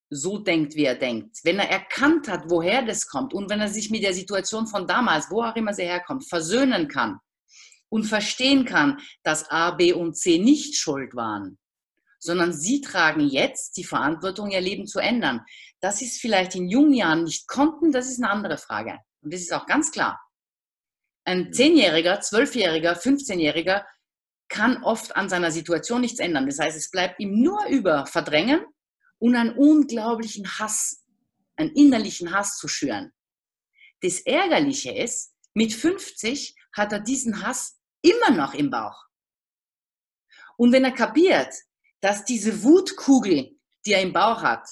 so 0.10 0.38
denkt, 0.38 0.76
wie 0.76 0.86
er 0.86 0.96
denkt, 0.96 1.40
wenn 1.44 1.60
er 1.60 1.70
erkannt 1.70 2.30
hat, 2.30 2.50
woher 2.50 2.84
das 2.84 3.06
kommt 3.06 3.34
und 3.34 3.50
wenn 3.50 3.60
er 3.60 3.68
sich 3.68 3.90
mit 3.90 4.02
der 4.02 4.14
Situation 4.14 4.66
von 4.66 4.88
damals, 4.88 5.30
wo 5.30 5.44
auch 5.44 5.58
immer 5.58 5.74
sie 5.74 5.84
herkommt, 5.84 6.26
versöhnen 6.30 6.88
kann 6.88 7.20
und 7.90 8.06
verstehen 8.06 8.64
kann, 8.64 9.02
dass 9.24 9.52
A, 9.52 9.72
B 9.72 9.92
und 9.92 10.16
C 10.16 10.38
nicht 10.38 10.78
schuld 10.78 11.14
waren, 11.14 11.58
sondern 12.18 12.54
sie 12.54 12.80
tragen 12.80 13.28
jetzt 13.28 13.76
die 13.76 13.84
Verantwortung, 13.84 14.52
ihr 14.52 14.62
Leben 14.62 14.88
zu 14.88 15.00
ändern. 15.00 15.42
Das 15.82 16.02
ist 16.02 16.22
vielleicht 16.22 16.56
in 16.56 16.70
jungen 16.70 16.94
Jahren 16.94 17.26
nicht 17.26 17.46
konnten, 17.50 17.92
das 17.92 18.08
ist 18.08 18.24
eine 18.24 18.32
andere 18.32 18.58
Frage. 18.58 19.00
Und 19.22 19.34
das 19.34 19.42
ist 19.42 19.52
auch 19.52 19.66
ganz 19.66 19.92
klar. 19.92 20.18
Ein 21.30 21.54
Zehnjähriger, 21.54 22.22
Zwölfjähriger, 22.22 23.00
15-Jähriger 23.00 23.86
kann 24.48 24.82
oft 24.82 25.16
an 25.16 25.30
seiner 25.30 25.52
Situation 25.52 26.02
nichts 26.02 26.20
ändern. 26.20 26.48
Das 26.48 26.58
heißt, 26.58 26.76
es 26.76 26.90
bleibt 26.90 27.20
ihm 27.20 27.40
nur 27.44 27.68
über 27.68 28.08
Verdrängen 28.08 28.66
und 29.20 29.36
einen 29.36 29.56
unglaublichen 29.56 30.58
Hass, 30.58 31.06
einen 31.56 31.70
innerlichen 31.76 32.34
Hass 32.34 32.58
zu 32.58 32.68
schüren. 32.68 33.14
Das 34.02 34.22
Ärgerliche 34.22 34.92
ist, 34.92 35.36
mit 35.54 35.72
50 35.72 36.56
hat 36.74 36.94
er 36.94 37.00
diesen 37.00 37.44
Hass 37.46 37.80
immer 38.02 38.32
noch 38.32 38.56
im 38.56 38.72
Bauch. 38.72 39.06
Und 40.58 40.72
wenn 40.72 40.84
er 40.84 40.94
kapiert, 40.94 41.54
dass 42.02 42.26
diese 42.26 42.64
Wutkugel, 42.64 43.56
die 43.86 43.94
er 43.94 44.02
im 44.02 44.14
Bauch 44.14 44.42
hat, 44.42 44.68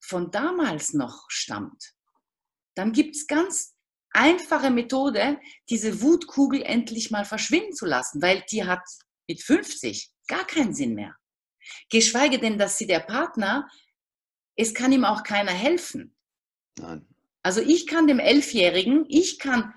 von 0.00 0.32
damals 0.32 0.92
noch 0.92 1.26
stammt, 1.28 1.94
dann 2.74 2.90
gibt 2.90 3.14
es 3.14 3.28
ganz 3.28 3.73
einfache 4.14 4.70
Methode, 4.70 5.38
diese 5.68 6.00
Wutkugel 6.00 6.62
endlich 6.62 7.10
mal 7.10 7.24
verschwinden 7.24 7.74
zu 7.74 7.84
lassen, 7.84 8.22
weil 8.22 8.42
die 8.50 8.64
hat 8.64 8.82
mit 9.28 9.42
50 9.42 10.10
gar 10.26 10.46
keinen 10.46 10.74
Sinn 10.74 10.94
mehr. 10.94 11.14
Geschweige 11.90 12.38
denn, 12.38 12.58
dass 12.58 12.78
sie 12.78 12.86
der 12.86 13.00
Partner, 13.00 13.68
es 14.56 14.74
kann 14.74 14.92
ihm 14.92 15.04
auch 15.04 15.22
keiner 15.22 15.52
helfen. 15.52 16.16
Nein. 16.78 17.06
Also 17.42 17.60
ich 17.60 17.86
kann 17.86 18.06
dem 18.06 18.18
Elfjährigen, 18.18 19.04
ich 19.08 19.38
kann 19.38 19.74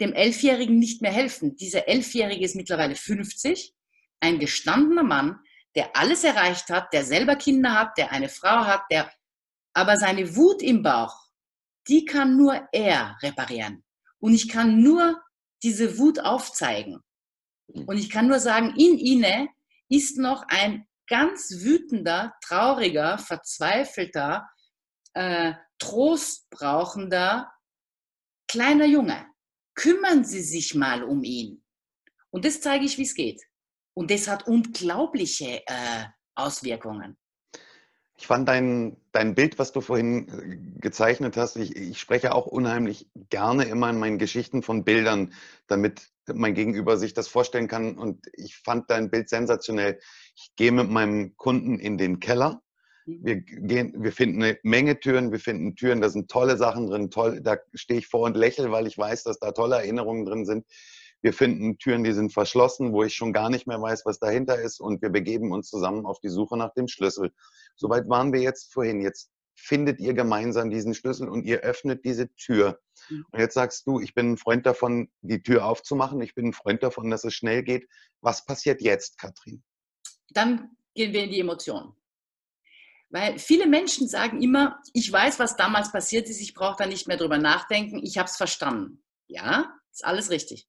dem 0.00 0.12
Elfjährigen 0.12 0.78
nicht 0.78 1.02
mehr 1.02 1.12
helfen. 1.12 1.56
Dieser 1.56 1.88
Elfjährige 1.88 2.44
ist 2.44 2.54
mittlerweile 2.54 2.94
50, 2.94 3.74
ein 4.20 4.38
gestandener 4.38 5.02
Mann, 5.02 5.40
der 5.74 5.96
alles 5.96 6.24
erreicht 6.24 6.70
hat, 6.70 6.92
der 6.92 7.04
selber 7.04 7.36
Kinder 7.36 7.74
hat, 7.74 7.98
der 7.98 8.12
eine 8.12 8.28
Frau 8.28 8.64
hat, 8.64 8.82
der, 8.90 9.12
aber 9.72 9.96
seine 9.96 10.36
Wut 10.36 10.62
im 10.62 10.82
Bauch, 10.82 11.27
die 11.88 12.04
kann 12.04 12.36
nur 12.36 12.68
er 12.72 13.16
reparieren. 13.22 13.84
Und 14.20 14.34
ich 14.34 14.48
kann 14.48 14.82
nur 14.82 15.20
diese 15.62 15.98
Wut 15.98 16.20
aufzeigen. 16.20 17.00
Und 17.66 17.98
ich 17.98 18.10
kann 18.10 18.28
nur 18.28 18.40
sagen, 18.40 18.74
in 18.76 18.98
ihnen 18.98 19.48
ist 19.88 20.18
noch 20.18 20.44
ein 20.48 20.86
ganz 21.08 21.50
wütender, 21.62 22.34
trauriger, 22.44 23.18
verzweifelter, 23.18 24.48
äh, 25.14 25.54
trostbrauchender 25.78 27.50
kleiner 28.48 28.86
Junge. 28.86 29.26
Kümmern 29.74 30.24
Sie 30.24 30.42
sich 30.42 30.74
mal 30.74 31.02
um 31.02 31.22
ihn. 31.24 31.62
Und 32.30 32.44
das 32.44 32.60
zeige 32.60 32.84
ich, 32.84 32.98
wie 32.98 33.02
es 33.02 33.14
geht. 33.14 33.42
Und 33.94 34.10
das 34.10 34.28
hat 34.28 34.46
unglaubliche 34.46 35.62
äh, 35.66 36.04
Auswirkungen. 36.34 37.17
Ich 38.18 38.26
fand 38.26 38.48
dein, 38.48 38.96
dein 39.12 39.36
Bild, 39.36 39.60
was 39.60 39.70
du 39.70 39.80
vorhin 39.80 40.28
äh, 40.28 40.80
gezeichnet 40.80 41.36
hast, 41.36 41.56
ich, 41.56 41.76
ich 41.76 42.00
spreche 42.00 42.34
auch 42.34 42.46
unheimlich 42.46 43.08
gerne 43.30 43.64
immer 43.64 43.90
in 43.90 43.98
meinen 43.98 44.18
Geschichten 44.18 44.62
von 44.62 44.82
Bildern, 44.84 45.32
damit 45.68 46.08
mein 46.26 46.54
Gegenüber 46.54 46.96
sich 46.96 47.14
das 47.14 47.28
vorstellen 47.28 47.68
kann. 47.68 47.96
Und 47.96 48.26
ich 48.32 48.56
fand 48.56 48.90
dein 48.90 49.08
Bild 49.08 49.28
sensationell. 49.28 50.00
Ich 50.34 50.50
gehe 50.56 50.72
mit 50.72 50.90
meinem 50.90 51.36
Kunden 51.36 51.78
in 51.78 51.96
den 51.96 52.18
Keller. 52.18 52.60
Mhm. 53.06 53.20
Wir, 53.22 53.36
gehen, 53.36 53.94
wir 53.96 54.12
finden 54.12 54.42
eine 54.42 54.58
Menge 54.64 54.98
Türen, 54.98 55.30
wir 55.30 55.40
finden 55.40 55.76
Türen, 55.76 56.00
da 56.00 56.08
sind 56.08 56.28
tolle 56.28 56.56
Sachen 56.56 56.88
drin, 56.88 57.12
toll, 57.12 57.40
da 57.40 57.56
stehe 57.72 58.00
ich 58.00 58.08
vor 58.08 58.22
und 58.22 58.36
lächle, 58.36 58.72
weil 58.72 58.88
ich 58.88 58.98
weiß, 58.98 59.22
dass 59.22 59.38
da 59.38 59.52
tolle 59.52 59.76
Erinnerungen 59.76 60.26
drin 60.26 60.44
sind. 60.44 60.66
Wir 61.20 61.32
finden 61.32 61.78
Türen, 61.78 62.04
die 62.04 62.12
sind 62.12 62.32
verschlossen, 62.32 62.92
wo 62.92 63.02
ich 63.02 63.14
schon 63.14 63.32
gar 63.32 63.50
nicht 63.50 63.66
mehr 63.66 63.80
weiß, 63.80 64.06
was 64.06 64.18
dahinter 64.18 64.60
ist 64.60 64.80
und 64.80 65.02
wir 65.02 65.10
begeben 65.10 65.52
uns 65.52 65.68
zusammen 65.68 66.06
auf 66.06 66.20
die 66.20 66.28
Suche 66.28 66.56
nach 66.56 66.72
dem 66.74 66.88
Schlüssel. 66.88 67.32
Soweit 67.76 68.08
waren 68.08 68.32
wir 68.32 68.40
jetzt 68.40 68.72
vorhin. 68.72 69.00
Jetzt 69.00 69.30
findet 69.56 69.98
ihr 69.98 70.14
gemeinsam 70.14 70.70
diesen 70.70 70.94
Schlüssel 70.94 71.28
und 71.28 71.44
ihr 71.44 71.60
öffnet 71.60 72.04
diese 72.04 72.32
Tür. 72.36 72.80
Mhm. 73.08 73.26
Und 73.32 73.40
jetzt 73.40 73.54
sagst 73.54 73.86
du, 73.86 74.00
ich 74.00 74.14
bin 74.14 74.32
ein 74.32 74.36
Freund 74.36 74.64
davon, 74.66 75.10
die 75.20 75.42
Tür 75.42 75.64
aufzumachen. 75.64 76.20
Ich 76.20 76.34
bin 76.34 76.46
ein 76.46 76.52
Freund 76.52 76.82
davon, 76.82 77.10
dass 77.10 77.24
es 77.24 77.34
schnell 77.34 77.64
geht. 77.64 77.88
Was 78.20 78.44
passiert 78.44 78.80
jetzt, 78.80 79.18
Katrin? 79.18 79.64
Dann 80.30 80.76
gehen 80.94 81.12
wir 81.12 81.24
in 81.24 81.30
die 81.30 81.40
Emotionen. 81.40 81.94
Weil 83.10 83.38
viele 83.38 83.66
Menschen 83.66 84.06
sagen 84.06 84.42
immer, 84.42 84.80
ich 84.92 85.10
weiß, 85.10 85.38
was 85.38 85.56
damals 85.56 85.90
passiert 85.90 86.28
ist, 86.28 86.40
ich 86.40 86.54
brauche 86.54 86.76
da 86.78 86.86
nicht 86.86 87.08
mehr 87.08 87.16
drüber 87.16 87.38
nachdenken, 87.38 88.00
ich 88.04 88.18
habe 88.18 88.28
es 88.28 88.36
verstanden. 88.36 89.02
Ja, 89.26 89.74
ist 89.90 90.04
alles 90.04 90.30
richtig. 90.30 90.68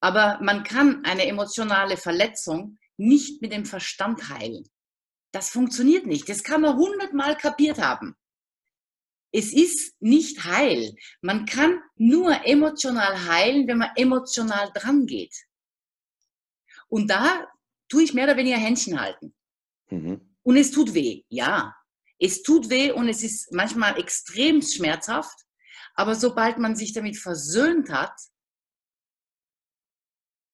Aber 0.00 0.38
man 0.42 0.64
kann 0.64 1.04
eine 1.04 1.26
emotionale 1.26 1.96
Verletzung 1.96 2.78
nicht 2.96 3.42
mit 3.42 3.52
dem 3.52 3.64
Verstand 3.64 4.28
heilen. 4.28 4.68
Das 5.32 5.50
funktioniert 5.50 6.06
nicht. 6.06 6.28
Das 6.28 6.42
kann 6.42 6.62
man 6.62 6.76
hundertmal 6.76 7.36
kapiert 7.36 7.78
haben. 7.78 8.16
Es 9.30 9.52
ist 9.52 9.94
nicht 10.00 10.44
heil. 10.44 10.94
Man 11.20 11.44
kann 11.44 11.80
nur 11.96 12.46
emotional 12.46 13.28
heilen, 13.28 13.68
wenn 13.68 13.78
man 13.78 13.90
emotional 13.94 14.70
dran 14.74 15.06
geht. 15.06 15.34
Und 16.88 17.10
da 17.10 17.46
tue 17.88 18.02
ich 18.02 18.14
mehr 18.14 18.24
oder 18.24 18.36
weniger 18.36 18.56
Händchen 18.56 18.98
halten. 18.98 19.34
Mhm. 19.90 20.36
Und 20.42 20.56
es 20.56 20.70
tut 20.70 20.94
weh, 20.94 21.24
ja. 21.28 21.74
Es 22.18 22.42
tut 22.42 22.70
weh 22.70 22.90
und 22.90 23.08
es 23.08 23.22
ist 23.22 23.52
manchmal 23.52 23.98
extrem 23.98 24.62
schmerzhaft. 24.62 25.44
Aber 25.94 26.14
sobald 26.14 26.58
man 26.58 26.74
sich 26.74 26.92
damit 26.92 27.18
versöhnt 27.18 27.90
hat, 27.90 28.14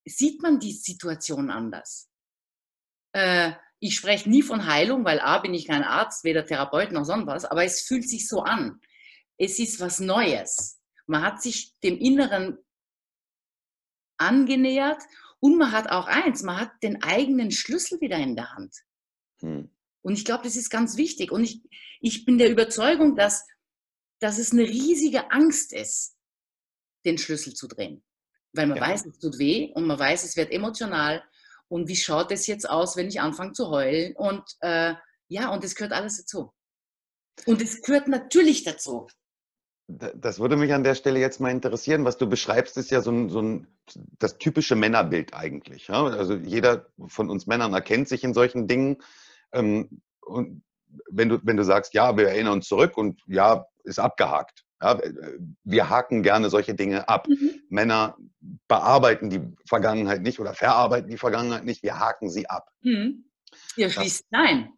sieht 0.05 0.43
man 0.43 0.59
die 0.59 0.73
Situation 0.73 1.51
anders. 1.51 2.09
Äh, 3.13 3.53
ich 3.81 3.97
spreche 3.97 4.29
nie 4.31 4.43
von 4.43 4.67
Heilung, 4.67 5.05
weil 5.05 5.21
A 5.21 5.39
bin 5.39 5.55
ich 5.55 5.67
kein 5.67 5.83
Arzt, 5.83 6.25
weder 6.25 6.47
Therapeut 6.47 6.93
noch 6.93 7.05
sonst 7.05 7.27
was, 7.27 7.45
aber 7.45 7.65
es 7.65 7.83
fühlt 7.83 8.09
sich 8.09 8.29
so 8.29 8.43
an. 8.43 8.81
Es 9.37 9.59
ist 9.59 9.81
was 9.81 10.01
Neues. 10.01 10.81
Man 11.07 11.23
hat 11.23 11.43
sich 11.43 11.79
dem 11.81 11.99
Inneren 11.99 12.59
angenähert 14.17 15.03
und 15.41 15.59
man 15.59 15.73
hat 15.73 15.91
auch 15.91 16.07
eins, 16.07 16.43
man 16.43 16.59
hat 16.59 16.71
den 16.83 17.03
eigenen 17.03 17.51
Schlüssel 17.51 18.01
wieder 18.01 18.17
in 18.17 18.37
der 18.37 18.53
Hand. 18.53 18.75
Hm. 19.41 19.71
Und 20.03 20.13
ich 20.15 20.25
glaube, 20.25 20.45
das 20.45 20.57
ist 20.57 20.71
ganz 20.71 20.97
wichtig. 20.97 21.33
Und 21.33 21.45
ich, 21.45 21.63
ich 22.01 22.25
bin 22.25 22.39
der 22.39 22.51
Überzeugung, 22.51 23.17
dass, 23.17 23.47
dass 24.19 24.39
es 24.39 24.53
eine 24.53 24.63
riesige 24.63 25.31
Angst 25.31 25.73
ist, 25.73 26.17
den 27.05 27.19
Schlüssel 27.19 27.55
zu 27.55 27.69
drehen. 27.69 28.03
Weil 28.55 28.67
man 28.67 28.79
ja. 28.79 28.83
weiß, 28.83 29.07
es 29.07 29.19
tut 29.19 29.39
weh 29.39 29.73
und 29.75 29.87
man 29.87 29.99
weiß, 29.99 30.25
es 30.25 30.37
wird 30.37 30.51
emotional. 30.53 31.23
Und 31.69 31.89
wie 31.89 31.97
schaut 31.97 32.31
es 32.31 32.47
jetzt 32.47 32.69
aus, 32.69 32.97
wenn 32.97 33.09
ich 33.09 33.21
anfange 33.21 33.53
zu 33.53 33.69
heulen? 33.69 34.15
Und 34.17 34.43
äh, 34.61 34.95
ja, 35.29 35.53
und 35.53 35.65
es 35.65 35.75
gehört 35.75 35.93
alles 35.93 36.19
dazu. 36.19 36.53
Und 37.47 37.61
es 37.61 37.83
gehört 37.83 38.09
natürlich 38.09 38.63
dazu. 38.63 39.09
Das 39.87 40.39
würde 40.39 40.57
mich 40.57 40.73
an 40.73 40.85
der 40.85 40.95
Stelle 40.95 41.19
jetzt 41.19 41.41
mal 41.41 41.51
interessieren. 41.51 42.05
Was 42.05 42.17
du 42.17 42.27
beschreibst, 42.27 42.77
ist 42.79 42.91
ja 42.91 43.03
so 43.03 43.11
ein, 43.11 43.29
so 43.29 43.43
ein 43.43 43.67
das 44.19 44.39
typische 44.39 44.77
Männerbild 44.77 45.35
eigentlich. 45.35 45.89
Ja? 45.89 46.05
Also 46.05 46.37
jeder 46.37 46.87
von 47.07 47.29
uns 47.29 47.47
Männern 47.47 47.75
erkennt 47.75 48.09
sich 48.09 48.25
in 48.25 48.33
solchen 48.33 48.67
Dingen. 48.67 49.03
Ähm, 49.53 50.01
und 50.21 50.63
wenn 51.11 51.29
du, 51.29 51.41
wenn 51.43 51.57
du 51.57 51.65
sagst, 51.65 51.93
ja, 51.93 52.17
wir 52.17 52.29
erinnern 52.29 52.55
uns 52.55 52.69
zurück 52.69 52.97
und 52.97 53.21
ja, 53.27 53.67
ist 53.85 53.99
abgehakt. 53.99 54.64
Ja, 54.83 55.01
wir 55.65 55.89
haken 55.89 56.23
gerne 56.23 56.51
solche 56.51 56.75
Dinge 56.75 57.09
ab. 57.09 57.29
Mhm. 57.29 57.63
Männer 57.69 58.17
bearbeiten 58.69 59.31
die 59.31 59.41
Vergangenheit 59.67 60.23
nicht 60.23 60.41
oder 60.41 60.55
verarbeiten 60.55 61.11
die 61.11 61.17
Vergangenheit 61.17 61.65
nicht, 61.65 61.83
wir 61.83 61.99
haken 61.99 62.31
sie 62.31 62.49
ab. 62.49 62.71
Mhm. 62.83 63.25
Ihr 63.77 63.91
schließt, 63.91 64.27
nein. 64.31 64.73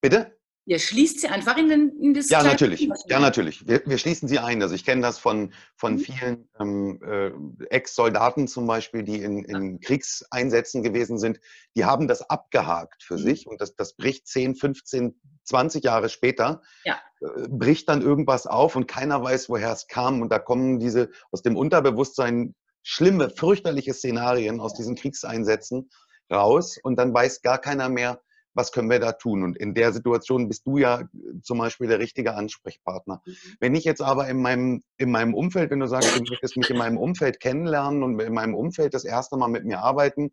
Bitte? 0.00 0.39
Ihr 0.66 0.78
schließt 0.78 1.20
sie 1.20 1.28
einfach 1.28 1.56
in, 1.56 1.68
den, 1.68 1.98
in 2.00 2.14
das 2.14 2.28
Ja, 2.28 2.42
natürlich. 2.42 2.88
Ja, 3.06 3.18
natürlich. 3.18 3.66
Wir, 3.66 3.82
wir, 3.86 3.98
schließen 3.98 4.28
sie 4.28 4.38
ein. 4.38 4.62
Also 4.62 4.74
ich 4.74 4.84
kenne 4.84 5.02
das 5.02 5.18
von, 5.18 5.52
von 5.74 5.94
mhm. 5.94 5.98
vielen 5.98 6.48
ähm, 6.60 7.00
äh, 7.02 7.64
Ex-Soldaten 7.70 8.46
zum 8.46 8.66
Beispiel, 8.66 9.02
die 9.02 9.22
in, 9.22 9.44
in 9.44 9.80
Kriegseinsätzen 9.80 10.82
gewesen 10.82 11.18
sind. 11.18 11.40
Die 11.76 11.84
haben 11.84 12.08
das 12.08 12.28
abgehakt 12.28 13.02
für 13.02 13.14
mhm. 13.14 13.22
sich 13.22 13.46
und 13.46 13.60
das, 13.60 13.74
das 13.74 13.94
bricht 13.96 14.28
10, 14.28 14.54
15, 14.54 15.20
20 15.44 15.82
Jahre 15.82 16.08
später, 16.08 16.62
ja. 16.84 17.00
äh, 17.20 17.48
bricht 17.48 17.88
dann 17.88 18.02
irgendwas 18.02 18.46
auf 18.46 18.76
und 18.76 18.86
keiner 18.86 19.22
weiß, 19.22 19.48
woher 19.48 19.72
es 19.72 19.86
kam. 19.88 20.20
Und 20.20 20.30
da 20.30 20.38
kommen 20.38 20.78
diese 20.78 21.10
aus 21.32 21.42
dem 21.42 21.56
Unterbewusstsein 21.56 22.54
schlimme, 22.82 23.30
fürchterliche 23.30 23.94
Szenarien 23.94 24.60
aus 24.60 24.74
diesen 24.74 24.94
Kriegseinsätzen 24.94 25.90
raus 26.30 26.78
und 26.82 26.96
dann 26.96 27.12
weiß 27.12 27.42
gar 27.42 27.58
keiner 27.58 27.88
mehr, 27.88 28.20
was 28.60 28.72
können 28.72 28.90
wir 28.90 29.00
da 29.00 29.12
tun? 29.12 29.42
Und 29.42 29.56
in 29.56 29.72
der 29.72 29.90
Situation 29.92 30.46
bist 30.48 30.66
du 30.66 30.76
ja 30.76 31.00
äh, 31.00 31.06
zum 31.42 31.58
Beispiel 31.58 31.88
der 31.88 31.98
richtige 31.98 32.34
Ansprechpartner. 32.34 33.22
Mhm. 33.24 33.36
Wenn 33.58 33.74
ich 33.74 33.84
jetzt 33.84 34.02
aber 34.02 34.28
in 34.28 34.42
meinem, 34.42 34.82
in 34.98 35.10
meinem 35.10 35.34
Umfeld, 35.34 35.70
wenn 35.70 35.80
du 35.80 35.86
sagst, 35.86 36.14
du 36.14 36.22
möchtest 36.28 36.58
mich 36.58 36.68
in 36.68 36.76
meinem 36.76 36.98
Umfeld 36.98 37.40
kennenlernen 37.40 38.02
und 38.02 38.20
in 38.20 38.34
meinem 38.34 38.54
Umfeld 38.54 38.92
das 38.92 39.04
erste 39.04 39.38
Mal 39.38 39.48
mit 39.48 39.64
mir 39.64 39.80
arbeiten, 39.80 40.30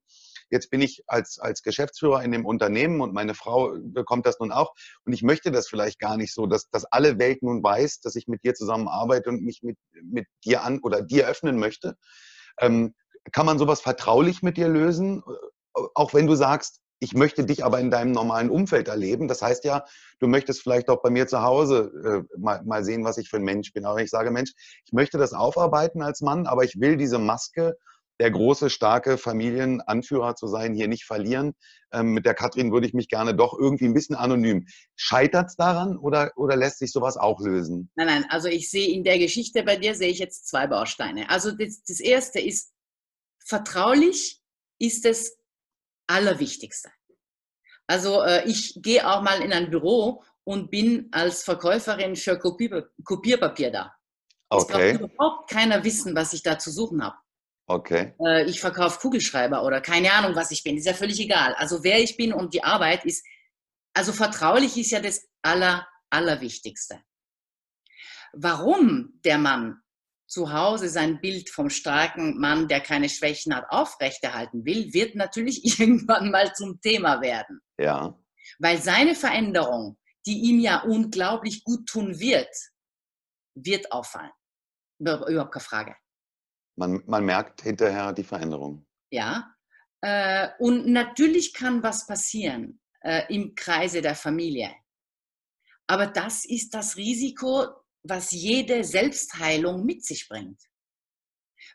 jetzt 0.49 0.69
bin 0.69 0.81
ich 0.81 1.03
als, 1.07 1.39
als 1.39 1.63
Geschäftsführer 1.63 2.21
in 2.21 2.33
dem 2.33 2.45
Unternehmen 2.45 2.99
und 2.99 3.13
meine 3.13 3.33
Frau 3.33 3.73
bekommt 3.81 4.25
das 4.25 4.39
nun 4.39 4.51
auch. 4.51 4.73
Und 5.05 5.13
ich 5.13 5.23
möchte 5.23 5.51
das 5.51 5.69
vielleicht 5.69 5.99
gar 5.99 6.17
nicht 6.17 6.33
so, 6.33 6.47
dass, 6.47 6.69
dass 6.69 6.83
alle 6.85 7.17
Welt 7.19 7.43
nun 7.43 7.63
weiß, 7.63 8.01
dass 8.01 8.15
ich 8.15 8.27
mit 8.27 8.43
dir 8.43 8.53
zusammen 8.53 8.89
arbeite 8.89 9.29
und 9.29 9.41
mich 9.41 9.63
mit, 9.63 9.77
mit 10.03 10.27
dir 10.43 10.63
an 10.63 10.79
oder 10.79 11.01
dir 11.01 11.27
öffnen 11.27 11.59
möchte. 11.59 11.95
Ähm, 12.59 12.93
kann 13.31 13.45
man 13.45 13.57
sowas 13.57 13.79
vertraulich 13.79 14.41
mit 14.41 14.57
dir 14.57 14.67
lösen? 14.67 15.23
Äh, 15.25 15.81
auch 15.95 16.13
wenn 16.13 16.27
du 16.27 16.35
sagst, 16.35 16.81
ich 16.99 17.13
möchte 17.13 17.45
dich 17.45 17.63
aber 17.63 17.79
in 17.79 17.91
deinem 17.91 18.11
normalen 18.11 18.49
Umfeld 18.49 18.87
erleben. 18.87 19.27
Das 19.27 19.41
heißt 19.41 19.63
ja, 19.65 19.85
du 20.19 20.27
möchtest 20.27 20.61
vielleicht 20.61 20.89
auch 20.89 21.01
bei 21.01 21.09
mir 21.09 21.27
zu 21.27 21.41
Hause 21.41 22.25
äh, 22.33 22.39
mal, 22.39 22.63
mal 22.63 22.83
sehen, 22.83 23.03
was 23.03 23.17
ich 23.17 23.29
für 23.29 23.37
ein 23.37 23.43
Mensch 23.43 23.73
bin. 23.73 23.85
Aber 23.85 24.01
ich 24.01 24.09
sage, 24.09 24.31
Mensch, 24.31 24.53
ich 24.85 24.93
möchte 24.93 25.17
das 25.17 25.33
aufarbeiten 25.33 26.01
als 26.01 26.21
Mann, 26.21 26.47
aber 26.47 26.63
ich 26.63 26.79
will 26.79 26.97
diese 26.97 27.19
Maske, 27.19 27.75
der 28.19 28.31
große, 28.31 28.69
starke 28.69 29.17
Familienanführer 29.17 30.35
zu 30.35 30.47
sein, 30.47 30.73
hier 30.73 30.87
nicht 30.87 31.05
verlieren. 31.05 31.53
Ähm, 31.91 32.13
mit 32.13 32.25
der 32.25 32.33
Katrin 32.33 32.71
würde 32.71 32.87
ich 32.87 32.93
mich 32.93 33.09
gerne 33.09 33.35
doch 33.35 33.57
irgendwie 33.57 33.85
ein 33.85 33.93
bisschen 33.93 34.15
anonym. 34.15 34.65
Scheitert 34.95 35.49
es 35.49 35.55
daran 35.55 35.97
oder, 35.97 36.31
oder 36.35 36.55
lässt 36.55 36.79
sich 36.79 36.91
sowas 36.91 37.15
auch 37.15 37.39
lösen? 37.39 37.91
Nein, 37.95 38.07
nein, 38.07 38.25
also 38.29 38.47
ich 38.47 38.71
sehe 38.71 38.91
in 38.91 39.03
der 39.03 39.19
Geschichte 39.19 39.61
bei 39.63 39.75
dir 39.75 39.93
sehe 39.93 40.09
ich 40.09 40.19
jetzt 40.19 40.47
zwei 40.47 40.65
Bausteine. 40.65 41.29
Also 41.29 41.51
das, 41.51 41.83
das 41.83 41.99
erste 41.99 42.39
ist, 42.39 42.71
vertraulich 43.45 44.41
ist 44.79 45.05
es 45.05 45.37
Allerwichtigste. 46.07 46.89
Also 47.87 48.21
äh, 48.21 48.45
ich 48.47 48.79
gehe 48.81 49.07
auch 49.07 49.21
mal 49.21 49.41
in 49.41 49.53
ein 49.53 49.69
Büro 49.69 50.23
und 50.43 50.69
bin 50.69 51.09
als 51.11 51.43
Verkäuferin 51.43 52.15
für 52.15 52.37
Kopier 52.37 52.89
Kopierpapier 53.03 53.71
da. 53.71 53.93
Okay. 54.49 54.91
Es 54.91 54.97
braucht 54.99 55.11
überhaupt 55.11 55.49
keiner 55.49 55.83
wissen, 55.83 56.15
was 56.15 56.33
ich 56.33 56.43
da 56.43 56.57
zu 56.57 56.71
suchen 56.71 57.03
habe. 57.03 57.17
Okay. 57.69 58.13
Äh, 58.25 58.45
ich 58.45 58.61
verkaufe 58.61 58.99
Kugelschreiber 58.99 59.63
oder 59.63 59.81
keine 59.81 60.11
Ahnung, 60.13 60.35
was 60.35 60.51
ich 60.51 60.63
bin. 60.63 60.77
Ist 60.77 60.85
ja 60.85 60.93
völlig 60.93 61.19
egal. 61.19 61.53
Also 61.55 61.83
wer 61.83 61.99
ich 61.99 62.15
bin 62.15 62.31
und 62.33 62.53
die 62.53 62.63
Arbeit 62.63 63.05
ist, 63.05 63.25
also 63.93 64.13
vertraulich 64.13 64.77
ist 64.77 64.91
ja 64.91 65.01
das 65.01 65.27
Aller, 65.41 65.87
Allerwichtigste. 66.09 67.01
Warum 68.33 69.19
der 69.25 69.37
Mann 69.37 69.81
zu 70.27 70.51
Hause 70.51 70.89
sein 70.89 71.21
Bild 71.21 71.49
vom 71.49 71.69
starken 71.69 72.37
Mann, 72.39 72.67
der 72.67 72.81
keine 72.81 73.09
Schwächen 73.09 73.55
hat, 73.55 73.65
aufrechterhalten 73.69 74.65
will, 74.65 74.93
wird 74.93 75.15
natürlich 75.15 75.63
irgendwann 75.79 76.31
mal 76.31 76.53
zum 76.53 76.79
Thema 76.81 77.21
werden. 77.21 77.61
Ja. 77.79 78.17
Weil 78.59 78.81
seine 78.81 79.15
Veränderung, 79.15 79.97
die 80.25 80.39
ihm 80.39 80.59
ja 80.59 80.83
unglaublich 80.83 81.63
gut 81.63 81.87
tun 81.87 82.19
wird, 82.19 82.53
wird 83.55 83.91
auffallen. 83.91 84.31
Überhaupt 84.99 85.53
keine 85.53 85.63
Frage. 85.63 85.95
Man, 86.75 87.03
man 87.07 87.25
merkt 87.25 87.61
hinterher 87.61 88.13
die 88.13 88.23
Veränderung. 88.23 88.85
Ja. 89.11 89.53
Äh, 90.01 90.49
und 90.59 90.87
natürlich 90.87 91.53
kann 91.53 91.81
was 91.81 92.05
passieren 92.05 92.79
äh, 93.01 93.33
im 93.33 93.55
Kreise 93.55 94.01
der 94.01 94.15
Familie. 94.15 94.75
Aber 95.87 96.07
das 96.07 96.45
ist 96.45 96.73
das 96.73 96.97
Risiko, 96.97 97.65
was 98.03 98.31
jede 98.31 98.83
Selbstheilung 98.83 99.85
mit 99.85 100.05
sich 100.05 100.27
bringt. 100.27 100.61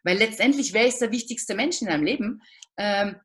Weil 0.05 0.19
letztendlich, 0.19 0.73
wer 0.73 0.87
ist 0.87 1.01
der 1.01 1.13
wichtigste 1.13 1.55
Mensch 1.55 1.81
in 1.81 1.89
deinem 1.89 2.05
Leben? 2.05 2.43
Ähm, 2.77 3.17